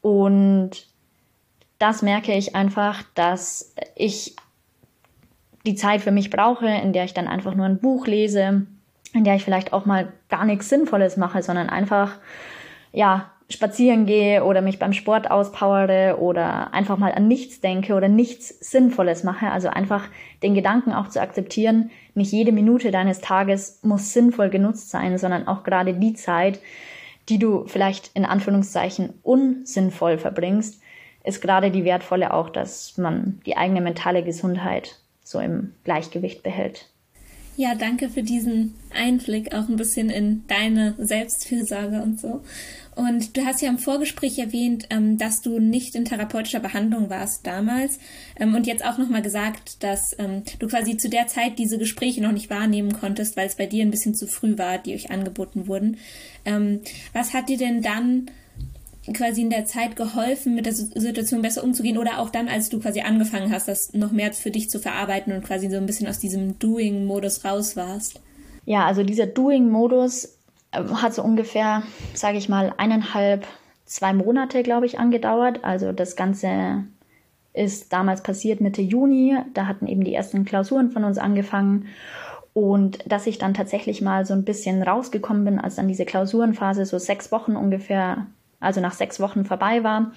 [0.00, 0.86] Und
[1.78, 4.36] das merke ich einfach, dass ich
[5.66, 8.66] die Zeit für mich brauche, in der ich dann einfach nur ein Buch lese,
[9.12, 12.18] in der ich vielleicht auch mal gar nichts Sinnvolles mache, sondern einfach,
[12.92, 18.08] ja, spazieren gehe oder mich beim Sport auspowere oder einfach mal an nichts denke oder
[18.08, 19.50] nichts Sinnvolles mache.
[19.50, 20.08] Also einfach
[20.42, 25.46] den Gedanken auch zu akzeptieren, nicht jede Minute deines Tages muss sinnvoll genutzt sein, sondern
[25.46, 26.58] auch gerade die Zeit,
[27.28, 30.80] die du vielleicht in Anführungszeichen unsinnvoll verbringst,
[31.22, 35.00] ist gerade die wertvolle auch, dass man die eigene mentale Gesundheit
[35.34, 36.86] so im Gleichgewicht behält.
[37.56, 42.42] Ja, danke für diesen Einblick auch ein bisschen in deine Selbstfürsorge und so.
[42.96, 47.46] Und du hast ja im Vorgespräch erwähnt, ähm, dass du nicht in therapeutischer Behandlung warst
[47.46, 47.98] damals
[48.38, 52.22] ähm, und jetzt auch nochmal gesagt, dass ähm, du quasi zu der Zeit diese Gespräche
[52.22, 55.10] noch nicht wahrnehmen konntest, weil es bei dir ein bisschen zu früh war, die euch
[55.10, 55.96] angeboten wurden.
[57.14, 58.30] Was hat dir denn dann
[59.12, 62.80] quasi in der Zeit geholfen, mit der Situation besser umzugehen oder auch dann, als du
[62.80, 66.08] quasi angefangen hast, das noch mehr für dich zu verarbeiten und quasi so ein bisschen
[66.08, 68.20] aus diesem Doing-Modus raus warst?
[68.64, 70.38] Ja, also dieser Doing-Modus
[70.72, 71.82] äh, hat so ungefähr,
[72.14, 73.46] sage ich mal, eineinhalb,
[73.84, 75.64] zwei Monate, glaube ich, angedauert.
[75.64, 76.84] Also das Ganze
[77.52, 79.36] ist damals passiert Mitte Juni.
[79.52, 81.86] Da hatten eben die ersten Klausuren von uns angefangen.
[82.54, 86.86] Und dass ich dann tatsächlich mal so ein bisschen rausgekommen bin, als dann diese Klausurenphase
[86.86, 88.26] so sechs Wochen ungefähr
[88.64, 90.12] also nach sechs Wochen vorbei war,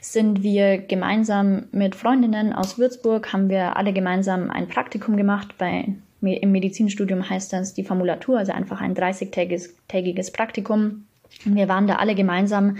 [0.00, 5.56] sind wir gemeinsam mit Freundinnen aus Würzburg, haben wir alle gemeinsam ein Praktikum gemacht.
[5.58, 5.86] Bei,
[6.20, 11.04] Im Medizinstudium heißt das die Formulatur, also einfach ein 30-tägiges Praktikum.
[11.44, 12.78] Wir waren da alle gemeinsam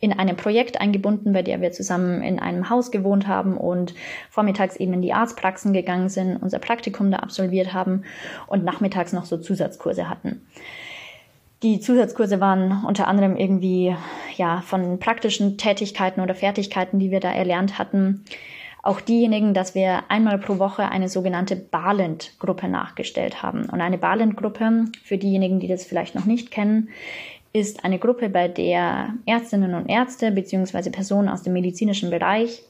[0.00, 3.94] in einem Projekt eingebunden, bei der wir zusammen in einem Haus gewohnt haben und
[4.30, 8.04] vormittags eben in die Arztpraxen gegangen sind, unser Praktikum da absolviert haben
[8.46, 10.46] und nachmittags noch so Zusatzkurse hatten.
[11.62, 13.96] Die Zusatzkurse waren unter anderem irgendwie
[14.36, 18.24] ja von praktischen Tätigkeiten oder Fertigkeiten, die wir da erlernt hatten.
[18.82, 23.68] Auch diejenigen, dass wir einmal pro Woche eine sogenannte Balent-Gruppe nachgestellt haben.
[23.68, 26.90] Und eine Balent-Gruppe, für diejenigen, die das vielleicht noch nicht kennen,
[27.52, 30.90] ist eine Gruppe, bei der Ärztinnen und Ärzte bzw.
[30.90, 32.62] Personen aus dem medizinischen Bereich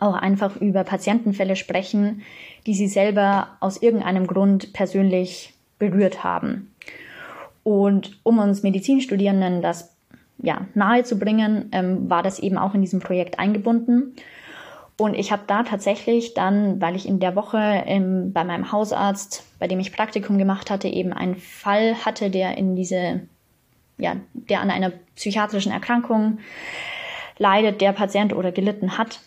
[0.00, 2.22] auch einfach über Patientenfälle sprechen,
[2.66, 6.74] die sie selber aus irgendeinem Grund persönlich berührt haben.
[7.68, 9.94] Und um uns Medizinstudierenden das
[10.38, 14.14] ja, nahe zu bringen, ähm, war das eben auch in diesem Projekt eingebunden.
[14.96, 19.44] Und ich habe da tatsächlich dann, weil ich in der Woche ähm, bei meinem Hausarzt,
[19.58, 23.20] bei dem ich Praktikum gemacht hatte, eben einen Fall hatte, der in diese,
[23.98, 26.38] ja, der an einer psychiatrischen Erkrankung
[27.36, 29.20] leidet, der Patient oder gelitten hat,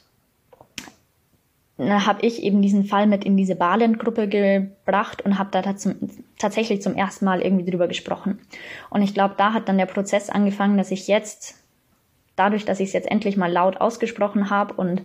[1.78, 5.96] habe ich eben diesen Fall mit in diese Balent-Gruppe gebracht und habe da zum,
[6.38, 8.40] tatsächlich zum ersten Mal irgendwie drüber gesprochen.
[8.90, 11.56] Und ich glaube, da hat dann der Prozess angefangen, dass ich jetzt,
[12.36, 15.02] dadurch, dass ich es jetzt endlich mal laut ausgesprochen habe und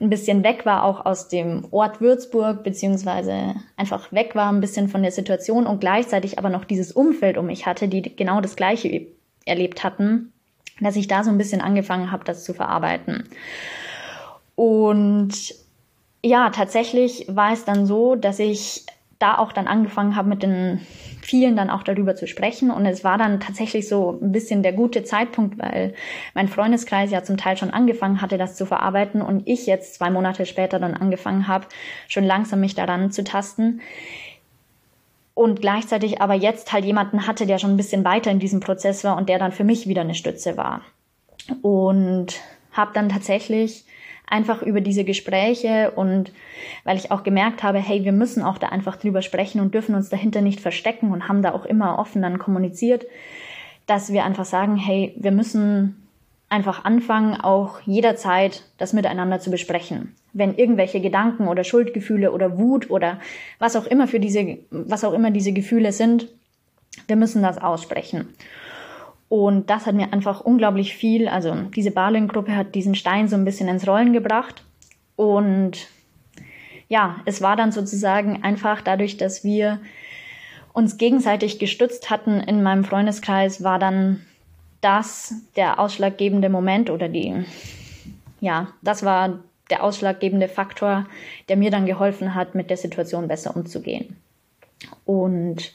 [0.00, 4.88] ein bisschen weg war auch aus dem Ort Würzburg, beziehungsweise einfach weg war ein bisschen
[4.88, 8.54] von der Situation und gleichzeitig aber noch dieses Umfeld um mich hatte, die genau das
[8.54, 9.06] Gleiche
[9.44, 10.32] erlebt hatten,
[10.80, 13.28] dass ich da so ein bisschen angefangen habe, das zu verarbeiten.
[14.54, 15.61] Und
[16.24, 18.86] ja, tatsächlich war es dann so, dass ich
[19.18, 20.80] da auch dann angefangen habe, mit den
[21.22, 22.70] vielen dann auch darüber zu sprechen.
[22.72, 25.94] Und es war dann tatsächlich so ein bisschen der gute Zeitpunkt, weil
[26.34, 30.10] mein Freundeskreis ja zum Teil schon angefangen hatte, das zu verarbeiten und ich jetzt zwei
[30.10, 31.66] Monate später dann angefangen habe,
[32.08, 33.80] schon langsam mich daran zu tasten.
[35.34, 39.04] Und gleichzeitig aber jetzt halt jemanden hatte, der schon ein bisschen weiter in diesem Prozess
[39.04, 40.82] war und der dann für mich wieder eine Stütze war.
[41.62, 42.40] Und
[42.72, 43.84] habe dann tatsächlich
[44.32, 46.32] einfach über diese Gespräche und
[46.84, 49.94] weil ich auch gemerkt habe, hey, wir müssen auch da einfach drüber sprechen und dürfen
[49.94, 53.04] uns dahinter nicht verstecken und haben da auch immer offen dann kommuniziert,
[53.86, 56.08] dass wir einfach sagen, hey, wir müssen
[56.48, 60.14] einfach anfangen, auch jederzeit das miteinander zu besprechen.
[60.32, 63.20] Wenn irgendwelche Gedanken oder Schuldgefühle oder Wut oder
[63.58, 66.28] was auch immer für diese, was auch immer diese Gefühle sind,
[67.06, 68.28] wir müssen das aussprechen.
[69.32, 73.46] Und das hat mir einfach unglaublich viel, also diese Balin-Gruppe hat diesen Stein so ein
[73.46, 74.62] bisschen ins Rollen gebracht.
[75.16, 75.88] Und
[76.90, 79.80] ja, es war dann sozusagen einfach dadurch, dass wir
[80.74, 84.20] uns gegenseitig gestützt hatten in meinem Freundeskreis, war dann
[84.82, 87.46] das der ausschlaggebende Moment oder die,
[88.40, 89.38] ja, das war
[89.70, 91.06] der ausschlaggebende Faktor,
[91.48, 94.14] der mir dann geholfen hat, mit der Situation besser umzugehen.
[95.06, 95.72] Und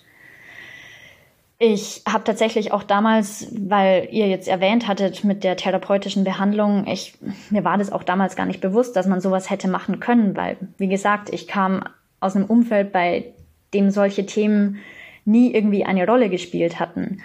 [1.59, 7.15] ich habe tatsächlich auch damals, weil ihr jetzt erwähnt hattet mit der therapeutischen Behandlung, ich,
[7.49, 10.57] mir war das auch damals gar nicht bewusst, dass man sowas hätte machen können, weil,
[10.77, 11.83] wie gesagt, ich kam
[12.19, 13.25] aus einem Umfeld, bei
[13.73, 14.77] dem solche Themen
[15.25, 17.21] nie irgendwie eine Rolle gespielt hatten.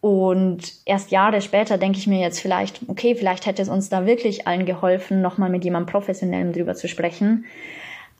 [0.00, 4.06] Und erst Jahre später denke ich mir jetzt vielleicht, okay, vielleicht hätte es uns da
[4.06, 7.46] wirklich allen geholfen, nochmal mit jemandem Professionellem drüber zu sprechen.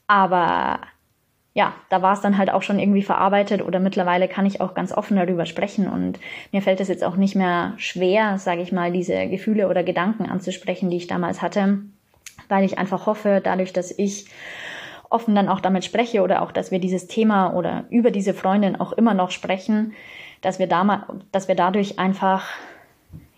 [0.06, 0.80] Aber
[1.54, 4.74] ja, da war es dann halt auch schon irgendwie verarbeitet oder mittlerweile kann ich auch
[4.74, 6.18] ganz offen darüber sprechen und
[6.50, 10.26] mir fällt es jetzt auch nicht mehr schwer, sage ich mal, diese Gefühle oder Gedanken
[10.26, 11.78] anzusprechen, die ich damals hatte,
[12.48, 14.26] weil ich einfach hoffe, dadurch, dass ich
[15.10, 18.74] offen dann auch damit spreche oder auch, dass wir dieses Thema oder über diese Freundin
[18.74, 19.92] auch immer noch sprechen,
[20.40, 22.48] dass wir da, dass wir dadurch einfach,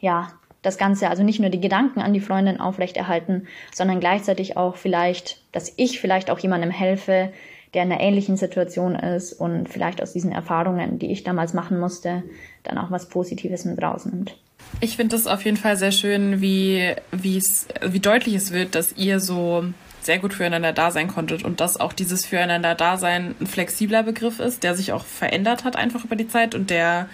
[0.01, 0.29] ja,
[0.63, 5.43] das Ganze, also nicht nur die Gedanken an die Freundin aufrechterhalten, sondern gleichzeitig auch vielleicht,
[5.53, 7.31] dass ich vielleicht auch jemandem helfe,
[7.77, 11.79] der in einer ähnlichen Situation ist und vielleicht aus diesen Erfahrungen, die ich damals machen
[11.79, 12.23] musste,
[12.65, 14.35] dann auch was Positives mit rausnimmt.
[14.81, 19.21] Ich finde es auf jeden Fall sehr schön, wie, wie deutlich es wird, dass ihr
[19.21, 19.65] so
[20.01, 24.41] sehr gut füreinander da sein konntet und dass auch dieses füreinander Dasein ein flexibler Begriff
[24.41, 27.11] ist, der sich auch verändert hat einfach über die Zeit und der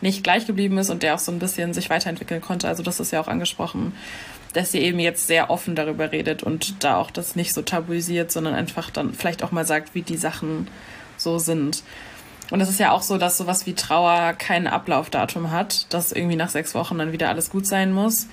[0.00, 2.68] nicht gleich geblieben ist und der auch so ein bisschen sich weiterentwickeln konnte.
[2.68, 3.92] Also das ist ja auch angesprochen
[4.56, 8.32] dass sie eben jetzt sehr offen darüber redet und da auch das nicht so tabuisiert,
[8.32, 10.68] sondern einfach dann vielleicht auch mal sagt, wie die Sachen
[11.18, 11.82] so sind.
[12.50, 16.36] Und es ist ja auch so, dass sowas wie Trauer kein Ablaufdatum hat, dass irgendwie
[16.36, 18.28] nach sechs Wochen dann wieder alles gut sein muss.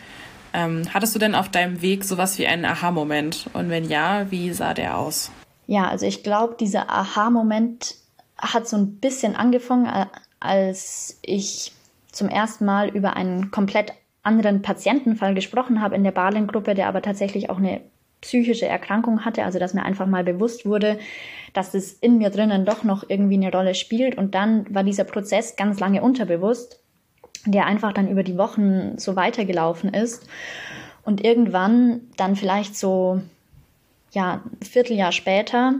[0.53, 3.49] Ähm, hattest du denn auf deinem Weg sowas wie einen Aha-Moment?
[3.53, 5.29] Und wenn ja, wie sah der aus?
[5.67, 7.95] Ja, also ich glaube, dieser Aha-Moment
[8.37, 10.05] hat so ein bisschen angefangen, äh,
[10.39, 11.73] als ich
[12.11, 13.93] zum ersten Mal über einen komplett
[14.23, 17.81] anderen Patientenfall gesprochen habe in der Balin-Gruppe, der aber tatsächlich auch eine
[18.21, 20.97] psychische Erkrankung hatte, also dass mir einfach mal bewusst wurde,
[21.51, 24.17] dass es in mir drinnen doch noch irgendwie eine Rolle spielt.
[24.17, 26.79] Und dann war dieser Prozess ganz lange unterbewusst,
[27.45, 30.27] der einfach dann über die Wochen so weitergelaufen ist.
[31.03, 33.21] Und irgendwann dann vielleicht so,
[34.11, 35.75] ja, ein Vierteljahr später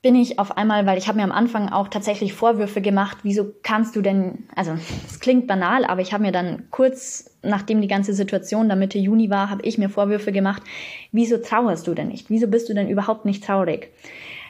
[0.00, 3.52] bin ich auf einmal, weil ich habe mir am Anfang auch tatsächlich Vorwürfe gemacht, wieso
[3.62, 4.72] kannst du denn, also
[5.08, 8.98] es klingt banal, aber ich habe mir dann kurz, nachdem die ganze Situation da Mitte
[8.98, 10.62] Juni war, habe ich mir Vorwürfe gemacht,
[11.10, 12.30] wieso trauerst du denn nicht?
[12.30, 13.90] Wieso bist du denn überhaupt nicht traurig?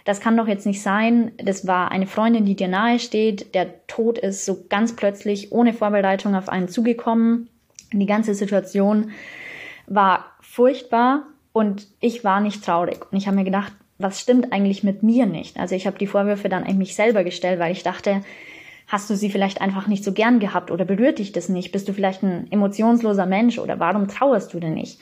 [0.05, 1.33] Das kann doch jetzt nicht sein.
[1.37, 3.55] Das war eine Freundin, die dir nahe steht.
[3.55, 7.49] Der Tod ist so ganz plötzlich ohne Vorbereitung auf einen zugekommen.
[7.93, 9.11] Die ganze Situation
[9.87, 13.11] war furchtbar und ich war nicht traurig.
[13.11, 15.59] Und ich habe mir gedacht, was stimmt eigentlich mit mir nicht?
[15.59, 18.23] Also ich habe die Vorwürfe dann eigentlich mich selber gestellt, weil ich dachte,
[18.87, 21.73] hast du sie vielleicht einfach nicht so gern gehabt oder berührt dich das nicht?
[21.73, 25.01] Bist du vielleicht ein emotionsloser Mensch oder warum trauerst du denn nicht?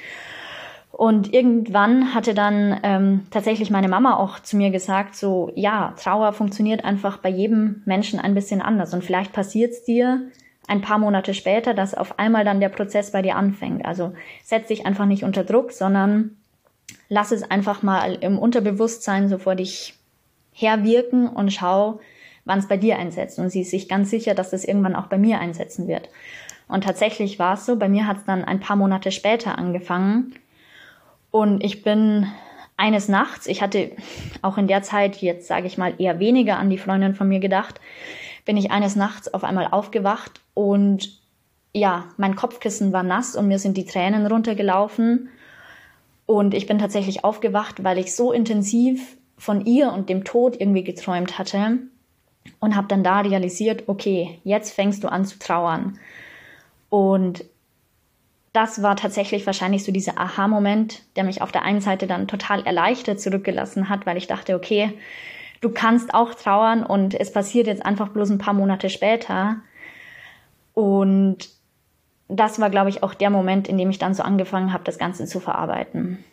[0.90, 6.32] Und irgendwann hatte dann ähm, tatsächlich meine Mama auch zu mir gesagt, so ja, Trauer
[6.32, 8.94] funktioniert einfach bei jedem Menschen ein bisschen anders.
[8.94, 10.22] Und vielleicht passiert es dir
[10.66, 13.84] ein paar Monate später, dass auf einmal dann der Prozess bei dir anfängt.
[13.84, 16.36] Also setz dich einfach nicht unter Druck, sondern
[17.08, 19.94] lass es einfach mal im Unterbewusstsein so vor dich
[20.52, 22.00] herwirken und schau,
[22.44, 23.38] wann es bei dir einsetzt.
[23.38, 26.08] Und sie ist sich ganz sicher, dass das irgendwann auch bei mir einsetzen wird.
[26.68, 30.34] Und tatsächlich war es so, bei mir hat es dann ein paar Monate später angefangen.
[31.30, 32.26] Und ich bin
[32.76, 33.92] eines Nachts, ich hatte
[34.42, 37.40] auch in der Zeit, jetzt sage ich mal, eher weniger an die Freundin von mir
[37.40, 37.80] gedacht,
[38.44, 41.20] bin ich eines Nachts auf einmal aufgewacht und
[41.72, 45.30] ja, mein Kopfkissen war nass und mir sind die Tränen runtergelaufen
[46.26, 50.84] und ich bin tatsächlich aufgewacht, weil ich so intensiv von ihr und dem Tod irgendwie
[50.84, 51.78] geträumt hatte
[52.60, 55.98] und habe dann da realisiert, okay, jetzt fängst du an zu trauern.
[56.88, 57.44] Und
[58.52, 62.66] das war tatsächlich wahrscheinlich so dieser Aha-Moment, der mich auf der einen Seite dann total
[62.66, 64.94] erleichtert zurückgelassen hat, weil ich dachte, okay,
[65.60, 69.56] du kannst auch trauern und es passiert jetzt einfach bloß ein paar Monate später.
[70.72, 71.55] Und
[72.28, 74.98] das war, glaube ich, auch der Moment, in dem ich dann so angefangen habe, das
[74.98, 76.24] Ganze zu verarbeiten.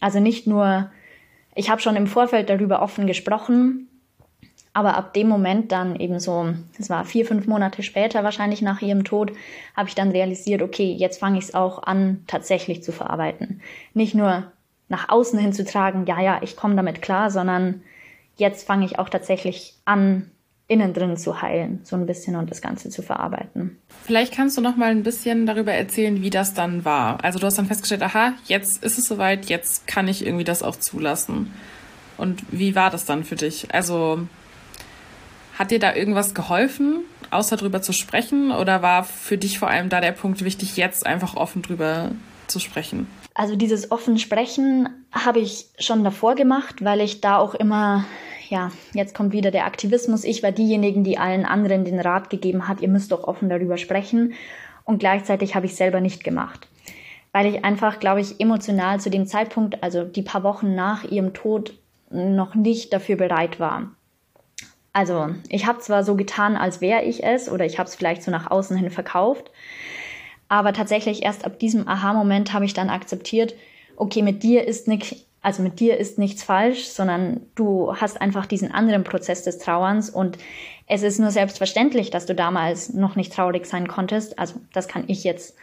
[0.00, 0.90] Also nicht nur,
[1.54, 3.88] ich habe schon im Vorfeld darüber offen gesprochen,
[4.72, 8.80] aber ab dem Moment dann eben so, das war vier, fünf Monate später wahrscheinlich nach
[8.80, 9.32] ihrem Tod,
[9.76, 13.60] habe ich dann realisiert, okay, jetzt fange ich es auch an, tatsächlich zu verarbeiten.
[13.94, 14.52] Nicht nur
[14.88, 17.82] nach außen hin zu tragen, ja, ja, ich komme damit klar, sondern
[18.36, 20.30] jetzt fange ich auch tatsächlich an,
[20.70, 23.76] innen drin zu heilen, so ein bisschen und das Ganze zu verarbeiten.
[24.04, 27.22] Vielleicht kannst du noch mal ein bisschen darüber erzählen, wie das dann war.
[27.24, 30.62] Also du hast dann festgestellt, aha, jetzt ist es soweit, jetzt kann ich irgendwie das
[30.62, 31.52] auch zulassen.
[32.16, 33.74] Und wie war das dann für dich?
[33.74, 34.20] Also
[35.58, 37.00] hat dir da irgendwas geholfen,
[37.32, 38.52] außer drüber zu sprechen?
[38.52, 42.12] Oder war für dich vor allem da der Punkt wichtig, jetzt einfach offen drüber
[42.46, 43.08] zu sprechen?
[43.34, 48.04] Also dieses offen Sprechen habe ich schon davor gemacht, weil ich da auch immer
[48.50, 50.24] ja, jetzt kommt wieder der Aktivismus.
[50.24, 53.78] Ich war diejenigen, die allen anderen den Rat gegeben hat, ihr müsst doch offen darüber
[53.78, 54.34] sprechen.
[54.84, 56.66] Und gleichzeitig habe ich selber nicht gemacht.
[57.32, 61.32] Weil ich einfach, glaube ich, emotional zu dem Zeitpunkt, also die paar Wochen nach ihrem
[61.32, 61.74] Tod,
[62.10, 63.92] noch nicht dafür bereit war.
[64.92, 68.24] Also ich habe zwar so getan, als wäre ich es, oder ich habe es vielleicht
[68.24, 69.52] so nach außen hin verkauft,
[70.48, 73.54] aber tatsächlich erst ab diesem Aha-Moment habe ich dann akzeptiert,
[73.94, 78.46] okay, mit dir ist nicht, also mit dir ist nichts falsch, sondern du hast einfach
[78.46, 80.36] diesen anderen Prozess des Trauerns und
[80.86, 84.38] es ist nur selbstverständlich, dass du damals noch nicht traurig sein konntest.
[84.38, 85.56] Also das kann ich jetzt,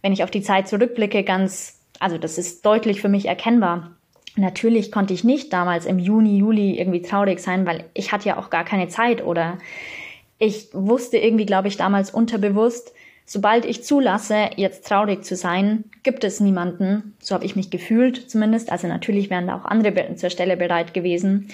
[0.00, 3.92] wenn ich auf die Zeit zurückblicke, ganz, also das ist deutlich für mich erkennbar.
[4.34, 8.38] Natürlich konnte ich nicht damals im Juni, Juli irgendwie traurig sein, weil ich hatte ja
[8.38, 9.58] auch gar keine Zeit oder
[10.38, 12.92] ich wusste irgendwie, glaube ich, damals unterbewusst,
[13.24, 18.30] Sobald ich zulasse, jetzt traurig zu sein, gibt es niemanden, so habe ich mich gefühlt
[18.30, 21.48] zumindest, also natürlich wären da auch andere zur Stelle bereit gewesen,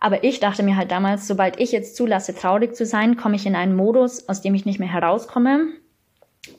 [0.00, 3.46] aber ich dachte mir halt damals, sobald ich jetzt zulasse, traurig zu sein, komme ich
[3.46, 5.66] in einen Modus, aus dem ich nicht mehr herauskomme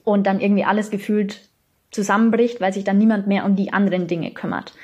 [0.04, 1.48] und dann irgendwie alles gefühlt
[1.90, 4.74] zusammenbricht, weil sich dann niemand mehr um die anderen Dinge kümmert.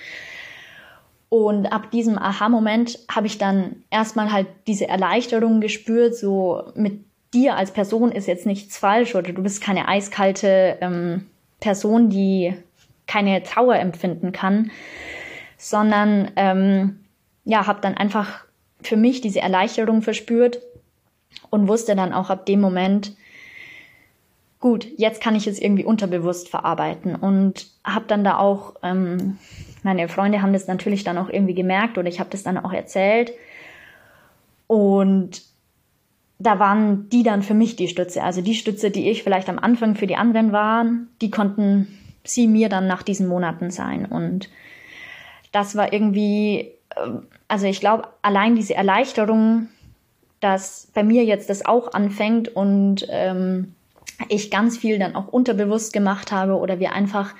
[1.29, 7.06] Und ab diesem Aha-Moment habe ich dann erstmal halt diese Erleichterung gespürt, so mit
[7.37, 11.27] dir als Person ist jetzt nichts falsch oder du bist keine eiskalte ähm,
[11.61, 12.55] Person, die
[13.07, 14.71] keine Trauer empfinden kann,
[15.59, 17.01] sondern ähm,
[17.45, 18.45] ja, habe dann einfach
[18.81, 20.61] für mich diese Erleichterung verspürt
[21.51, 23.15] und wusste dann auch ab dem Moment,
[24.59, 29.39] gut, jetzt kann ich es irgendwie unterbewusst verarbeiten und habe dann da auch, ähm,
[29.83, 32.73] meine Freunde haben das natürlich dann auch irgendwie gemerkt oder ich habe das dann auch
[32.73, 33.33] erzählt
[34.67, 35.43] und
[36.39, 38.23] da waren die dann für mich die Stütze.
[38.23, 40.85] Also die Stütze, die ich vielleicht am Anfang für die anderen war,
[41.23, 41.89] die konnten
[42.25, 44.05] sie mir dann nach diesen Monaten sein.
[44.05, 44.51] Und
[45.53, 47.11] das war irgendwie, äh,
[47.49, 49.69] also ich glaube, allein diese Erleichterung,
[50.41, 53.75] dass bei mir jetzt das auch anfängt und ähm,
[54.29, 57.35] ich ganz viel dann auch unterbewusst gemacht habe oder wir einfach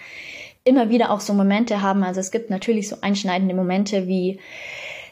[0.65, 2.03] immer wieder auch so Momente haben.
[2.03, 4.41] Also es gibt natürlich so einschneidende Momente wie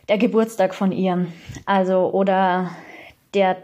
[0.09, 1.27] der Geburtstag von ihr,
[1.67, 2.71] also oder
[3.35, 3.57] der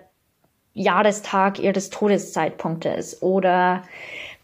[0.75, 3.83] Jahrestag ihres Todeszeitpunktes oder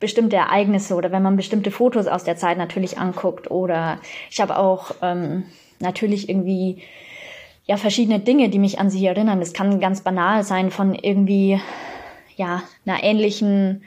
[0.01, 3.99] bestimmte Ereignisse oder wenn man bestimmte Fotos aus der Zeit natürlich anguckt oder
[4.31, 5.45] ich habe auch ähm,
[5.81, 6.83] natürlich irgendwie
[7.65, 9.41] ja verschiedene Dinge, die mich an sie erinnern.
[9.41, 11.61] Das kann ganz banal sein von irgendwie
[12.37, 13.83] ja einer ähnlichen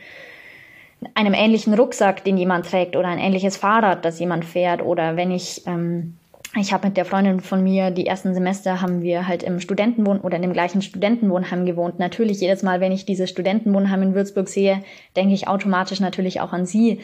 [1.13, 5.31] einem ähnlichen Rucksack, den jemand trägt oder ein ähnliches Fahrrad, das jemand fährt oder wenn
[5.31, 6.18] ich ähm,
[6.55, 10.19] ich habe mit der Freundin von mir die ersten Semester haben wir halt im Studentenwohn
[10.19, 11.99] oder in dem gleichen Studentenwohnheim gewohnt.
[11.99, 14.83] Natürlich jedes Mal, wenn ich dieses Studentenwohnheim in Würzburg sehe,
[15.15, 17.01] denke ich automatisch natürlich auch an sie.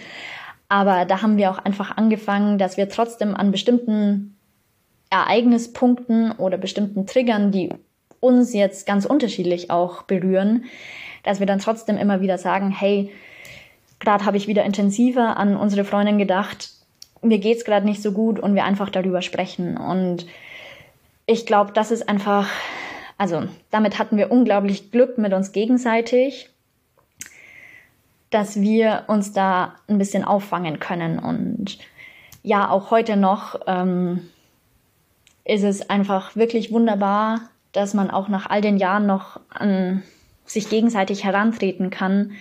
[0.67, 4.35] Aber da haben wir auch einfach angefangen, dass wir trotzdem an bestimmten
[5.11, 7.69] Ereignispunkten oder bestimmten Triggern, die
[8.19, 10.65] uns jetzt ganz unterschiedlich auch berühren,
[11.23, 13.11] dass wir dann trotzdem immer wieder sagen, hey,
[13.99, 16.74] gerade habe ich wieder intensiver an unsere Freundin gedacht,
[17.25, 19.77] mir geht's gerade nicht so gut und wir einfach darüber sprechen.
[19.77, 20.25] Und
[21.25, 22.49] ich glaube, das ist einfach,
[23.17, 26.49] also damit hatten wir unglaublich Glück mit uns gegenseitig,
[28.29, 31.19] dass wir uns da ein bisschen auffangen können.
[31.19, 31.77] Und
[32.43, 34.29] ja, auch heute noch ähm,
[35.45, 40.03] ist es einfach wirklich wunderbar, dass man auch nach all den Jahren noch an
[40.45, 42.33] sich gegenseitig herantreten kann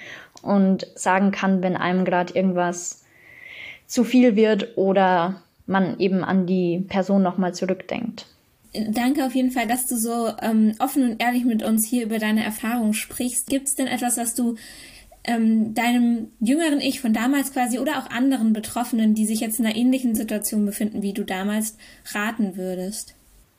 [0.42, 3.03] und sagen kann, wenn einem gerade irgendwas
[3.86, 8.26] zu viel wird oder man eben an die Person nochmal zurückdenkt.
[8.88, 12.18] Danke auf jeden Fall, dass du so ähm, offen und ehrlich mit uns hier über
[12.18, 13.48] deine Erfahrungen sprichst.
[13.48, 14.56] Gibt es denn etwas, was du
[15.24, 19.66] ähm, deinem jüngeren Ich von damals quasi oder auch anderen Betroffenen, die sich jetzt in
[19.66, 21.76] einer ähnlichen Situation befinden wie du damals,
[22.12, 23.14] raten würdest?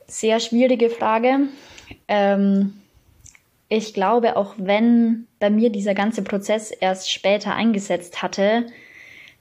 [0.08, 1.48] Sehr schwierige Frage.
[2.08, 2.74] Ähm,
[3.70, 8.68] ich glaube, auch wenn bei mir dieser ganze Prozess erst später eingesetzt hatte,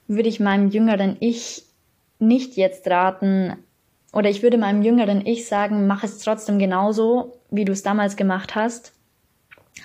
[0.07, 1.63] würde ich meinem jüngeren Ich
[2.19, 3.55] nicht jetzt raten,
[4.13, 8.15] oder ich würde meinem jüngeren Ich sagen, mach es trotzdem genauso, wie du es damals
[8.15, 8.93] gemacht hast,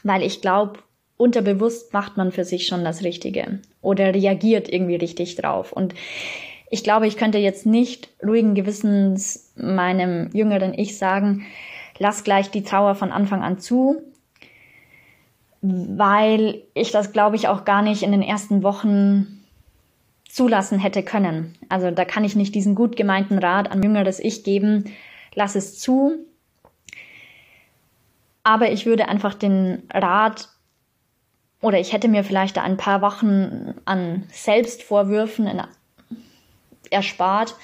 [0.04, 0.78] weil ich glaube,
[1.16, 5.72] unterbewusst macht man für sich schon das Richtige oder reagiert irgendwie richtig drauf.
[5.72, 5.94] Und
[6.70, 11.44] ich glaube, ich könnte jetzt nicht ruhigen Gewissens meinem jüngeren Ich sagen,
[11.98, 14.00] lass gleich die Trauer von Anfang an zu,
[15.60, 19.39] weil ich das, glaube ich, auch gar nicht in den ersten Wochen
[20.30, 21.58] zulassen hätte können.
[21.68, 24.84] Also da kann ich nicht diesen gut gemeinten Rat an jüngeres Ich geben,
[25.34, 26.24] lass es zu.
[28.42, 30.48] Aber ich würde einfach den Rat
[31.60, 35.62] oder ich hätte mir vielleicht da ein paar Wochen an Selbstvorwürfen
[36.90, 37.54] erspart,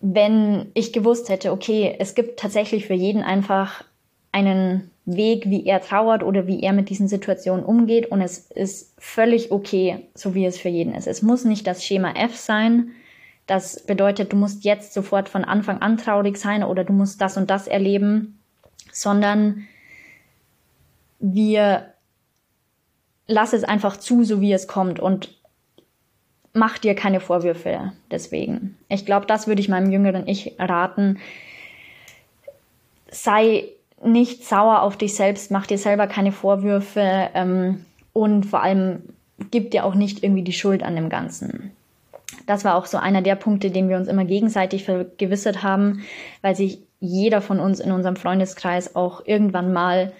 [0.00, 3.84] wenn ich gewusst hätte, okay, es gibt tatsächlich für jeden einfach
[4.32, 8.94] einen Weg, wie er trauert oder wie er mit diesen Situationen umgeht und es ist
[8.98, 11.08] völlig okay, so wie es für jeden ist.
[11.08, 12.92] Es muss nicht das Schema F sein.
[13.46, 17.36] Das bedeutet, du musst jetzt sofort von Anfang an traurig sein oder du musst das
[17.36, 18.38] und das erleben,
[18.92, 19.66] sondern
[21.18, 21.92] wir
[23.26, 25.36] lass es einfach zu, so wie es kommt und
[26.52, 28.78] mach dir keine Vorwürfe deswegen.
[28.88, 31.18] Ich glaube, das würde ich meinem jüngeren Ich raten.
[33.10, 33.68] Sei
[34.04, 39.02] nicht sauer auf dich selbst, mach dir selber keine Vorwürfe ähm, und vor allem
[39.50, 41.72] gib dir auch nicht irgendwie die Schuld an dem Ganzen.
[42.46, 46.04] Das war auch so einer der Punkte, den wir uns immer gegenseitig vergewissert haben,
[46.40, 50.12] weil sich jeder von uns in unserem Freundeskreis auch irgendwann mal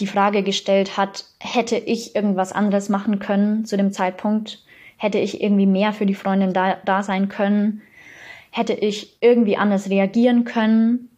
[0.00, 4.64] die Frage gestellt hat, hätte ich irgendwas anderes machen können zu dem Zeitpunkt?
[4.96, 7.82] Hätte ich irgendwie mehr für die Freundin da, da sein können?
[8.50, 11.08] Hätte ich irgendwie anders reagieren können,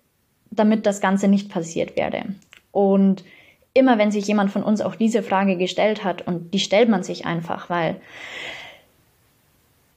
[0.57, 2.25] damit das Ganze nicht passiert wäre?
[2.73, 3.25] Und
[3.73, 7.03] immer wenn sich jemand von uns auch diese Frage gestellt hat, und die stellt man
[7.03, 7.97] sich einfach, weil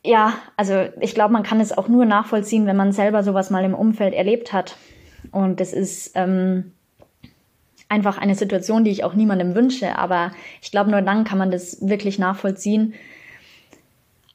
[0.04, 3.66] ja, also ich glaube, man kann es auch nur nachvollziehen, wenn man selber sowas mal
[3.66, 4.78] im Umfeld erlebt hat.
[5.32, 6.72] Und das ist ähm,
[7.90, 9.98] einfach eine Situation, die ich auch niemandem wünsche.
[9.98, 10.32] Aber
[10.62, 12.94] ich glaube, nur dann kann man das wirklich nachvollziehen,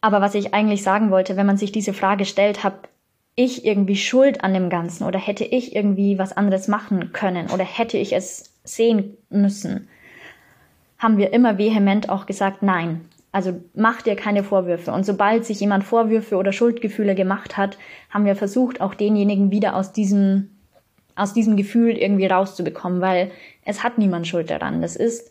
[0.03, 2.77] aber was ich eigentlich sagen wollte, wenn man sich diese Frage stellt, habe
[3.35, 7.65] ich irgendwie Schuld an dem Ganzen oder hätte ich irgendwie was anderes machen können oder
[7.65, 9.89] hätte ich es sehen müssen,
[10.99, 13.03] haben wir immer vehement auch gesagt, nein.
[13.33, 14.93] Also mach dir keine Vorwürfe.
[14.93, 17.79] Und sobald sich jemand Vorwürfe oder Schuldgefühle gemacht hat,
[18.11, 20.51] haben wir versucht, auch denjenigen wieder aus diesem,
[21.17, 23.31] aus diesem Gefühl irgendwie rauszubekommen, weil
[23.65, 24.83] es hat niemand Schuld daran.
[24.83, 25.31] Das ist,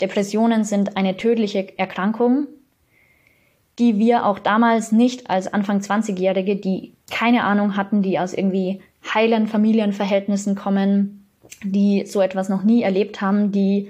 [0.00, 2.46] Depressionen sind eine tödliche Erkrankung
[3.78, 8.80] die wir auch damals nicht als Anfang 20-Jährige, die keine Ahnung hatten, die aus irgendwie
[9.14, 11.26] heilen Familienverhältnissen kommen,
[11.62, 13.88] die so etwas noch nie erlebt haben, die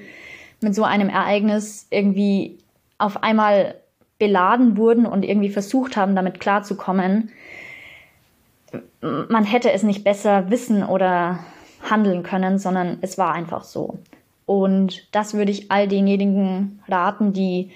[0.61, 2.59] mit so einem Ereignis irgendwie
[2.99, 3.77] auf einmal
[4.19, 7.31] beladen wurden und irgendwie versucht haben, damit klarzukommen.
[9.01, 11.39] Man hätte es nicht besser wissen oder
[11.89, 13.99] handeln können, sondern es war einfach so.
[14.47, 17.71] Und das würde ich all denjenigen raten, die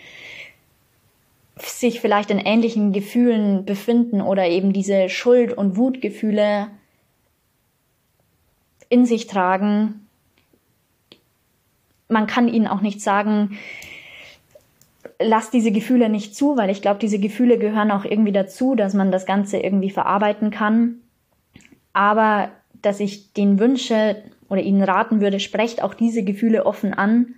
[1.68, 6.68] sich vielleicht in ähnlichen Gefühlen befinden oder eben diese Schuld- und Wutgefühle
[8.88, 10.06] in sich tragen.
[12.08, 13.58] Man kann ihnen auch nicht sagen,
[15.18, 18.94] lass diese Gefühle nicht zu, weil ich glaube, diese Gefühle gehören auch irgendwie dazu, dass
[18.94, 20.96] man das Ganze irgendwie verarbeiten kann.
[21.92, 22.50] Aber
[22.82, 24.16] dass ich den wünsche
[24.48, 27.34] oder ihnen raten würde, sprecht auch diese Gefühle offen an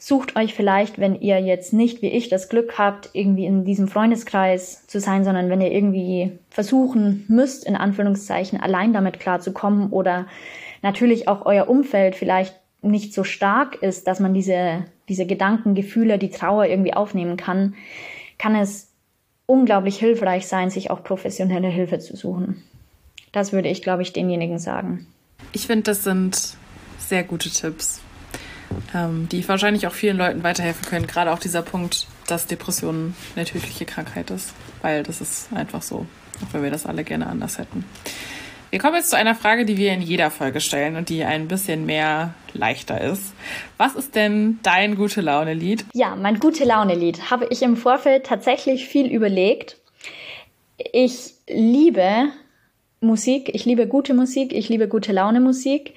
[0.00, 3.86] sucht euch vielleicht, wenn ihr jetzt nicht wie ich das Glück habt, irgendwie in diesem
[3.86, 10.26] Freundeskreis zu sein, sondern wenn ihr irgendwie versuchen müsst, in Anführungszeichen allein damit klarzukommen oder
[10.80, 16.16] natürlich auch euer Umfeld vielleicht nicht so stark ist, dass man diese, diese Gedanken, Gefühle,
[16.16, 17.74] die Trauer irgendwie aufnehmen kann,
[18.38, 18.88] kann es
[19.44, 22.62] unglaublich hilfreich sein, sich auch professionelle Hilfe zu suchen.
[23.32, 25.06] Das würde ich, glaube ich, denjenigen sagen.
[25.52, 26.56] Ich finde, das sind
[26.98, 28.00] sehr gute Tipps
[28.94, 31.06] ähm, die wahrscheinlich auch vielen Leuten weiterhelfen können.
[31.06, 34.52] Gerade auch dieser Punkt, dass Depression eine tödliche Krankheit ist,
[34.82, 36.06] weil das ist einfach so,
[36.42, 37.84] auch wenn wir das alle gerne anders hätten.
[38.70, 41.48] Wir kommen jetzt zu einer Frage, die wir in jeder Folge stellen und die ein
[41.48, 43.34] bisschen mehr leichter ist.
[43.78, 45.86] Was ist denn dein gute Laune-Lied?
[45.92, 49.76] Ja, mein gute Laune-Lied habe ich im Vorfeld tatsächlich viel überlegt.
[50.92, 52.28] Ich liebe
[53.00, 55.94] Musik, ich liebe gute Musik, ich liebe gute Laune Musik.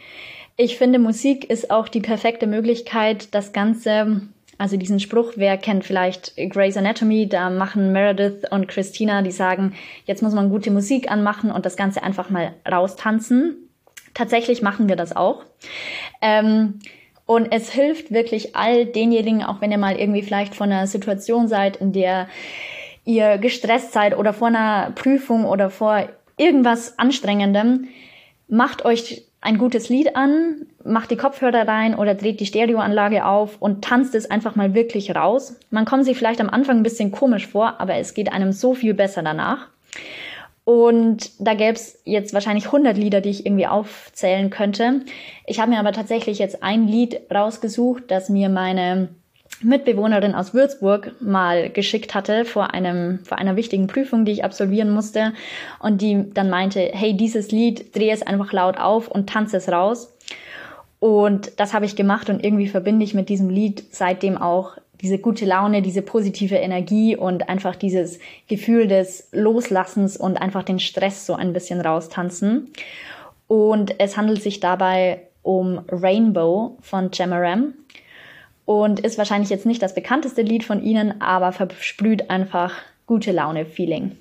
[0.56, 4.22] Ich finde, Musik ist auch die perfekte Möglichkeit, das Ganze,
[4.60, 9.74] also diesen Spruch, wer kennt vielleicht Grey's Anatomy, da machen Meredith und Christina, die sagen,
[10.06, 13.70] jetzt muss man gute Musik anmachen und das Ganze einfach mal raustanzen.
[14.14, 15.44] Tatsächlich machen wir das auch.
[16.22, 16.80] Ähm,
[17.26, 21.48] und es hilft wirklich all denjenigen, auch wenn ihr mal irgendwie vielleicht vor einer Situation
[21.48, 22.28] seid, in der
[23.06, 27.88] ihr gestresst seid oder vor einer Prüfung oder vor irgendwas Anstrengendem,
[28.48, 33.58] macht euch ein gutes Lied an, macht die Kopfhörer rein oder dreht die Stereoanlage auf
[33.60, 35.60] und tanzt es einfach mal wirklich raus.
[35.70, 38.74] Man kommt sich vielleicht am Anfang ein bisschen komisch vor, aber es geht einem so
[38.74, 39.68] viel besser danach.
[40.66, 45.02] Und da gäbe es jetzt wahrscheinlich 100 Lieder, die ich irgendwie aufzählen könnte.
[45.46, 49.10] Ich habe mir aber tatsächlich jetzt ein Lied rausgesucht, das mir meine
[49.62, 54.92] Mitbewohnerin aus Würzburg mal geschickt hatte vor einem, vor einer wichtigen Prüfung, die ich absolvieren
[54.92, 55.34] musste.
[55.80, 59.70] Und die dann meinte, hey, dieses Lied, dreh es einfach laut auf und tanze es
[59.70, 60.14] raus.
[61.00, 65.20] Und das habe ich gemacht und irgendwie verbinde ich mit diesem Lied seitdem auch diese
[65.20, 71.26] gute Laune, diese positive Energie und einfach dieses Gefühl des Loslassens und einfach den Stress
[71.26, 72.72] so ein bisschen raustanzen.
[73.48, 77.74] Und es handelt sich dabei um Rainbow von Jamaram
[78.66, 82.74] und ist wahrscheinlich jetzt nicht das bekannteste Lied von ihnen, aber versprüht einfach
[83.06, 84.18] gute Laune-Feeling.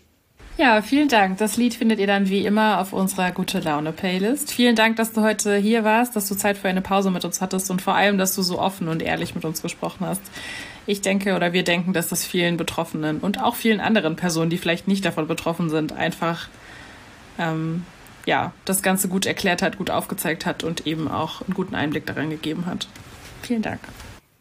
[0.58, 1.38] Ja, vielen Dank.
[1.38, 4.52] Das Lied findet ihr dann wie immer auf unserer Gute Laune Playlist.
[4.52, 7.40] Vielen Dank, dass du heute hier warst, dass du Zeit für eine Pause mit uns
[7.40, 10.20] hattest und vor allem, dass du so offen und ehrlich mit uns gesprochen hast.
[10.86, 14.58] Ich denke oder wir denken, dass das vielen Betroffenen und auch vielen anderen Personen, die
[14.58, 16.48] vielleicht nicht davon betroffen sind, einfach
[17.38, 17.86] ähm,
[18.26, 22.04] ja das Ganze gut erklärt hat, gut aufgezeigt hat und eben auch einen guten Einblick
[22.04, 22.88] daran gegeben hat.
[23.42, 23.80] Vielen Dank.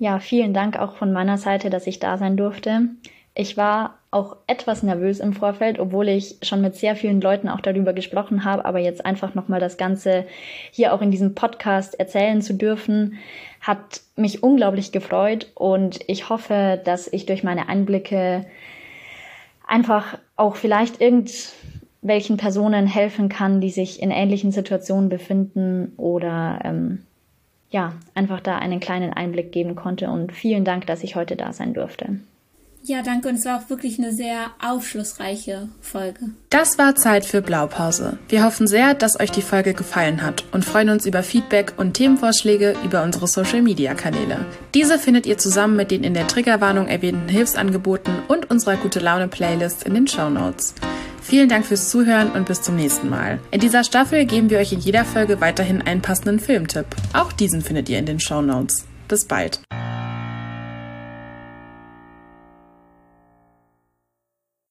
[0.01, 2.89] Ja, vielen Dank auch von meiner Seite, dass ich da sein durfte.
[3.35, 7.61] Ich war auch etwas nervös im Vorfeld, obwohl ich schon mit sehr vielen Leuten auch
[7.61, 10.25] darüber gesprochen habe, aber jetzt einfach nochmal das Ganze
[10.71, 13.19] hier auch in diesem Podcast erzählen zu dürfen,
[13.59, 18.47] hat mich unglaublich gefreut und ich hoffe, dass ich durch meine Einblicke
[19.67, 27.03] einfach auch vielleicht irgendwelchen Personen helfen kann, die sich in ähnlichen Situationen befinden oder ähm,
[27.71, 30.09] ja, einfach da einen kleinen Einblick geben konnte.
[30.09, 32.19] Und vielen Dank, dass ich heute da sein durfte.
[32.83, 33.29] Ja, danke.
[33.29, 36.31] Und es war auch wirklich eine sehr aufschlussreiche Folge.
[36.49, 38.17] Das war Zeit für Blaupause.
[38.27, 41.93] Wir hoffen sehr, dass euch die Folge gefallen hat und freuen uns über Feedback und
[41.93, 44.45] Themenvorschläge über unsere Social Media Kanäle.
[44.73, 49.27] Diese findet ihr zusammen mit den in der Triggerwarnung erwähnten Hilfsangeboten und unserer Gute Laune
[49.27, 50.73] Playlist in den Show Notes.
[51.21, 53.39] Vielen Dank fürs Zuhören und bis zum nächsten Mal.
[53.51, 56.87] In dieser Staffel geben wir euch in jeder Folge weiterhin einen passenden Filmtipp.
[57.13, 58.85] Auch diesen findet ihr in den Show Notes.
[59.07, 59.61] Bis bald.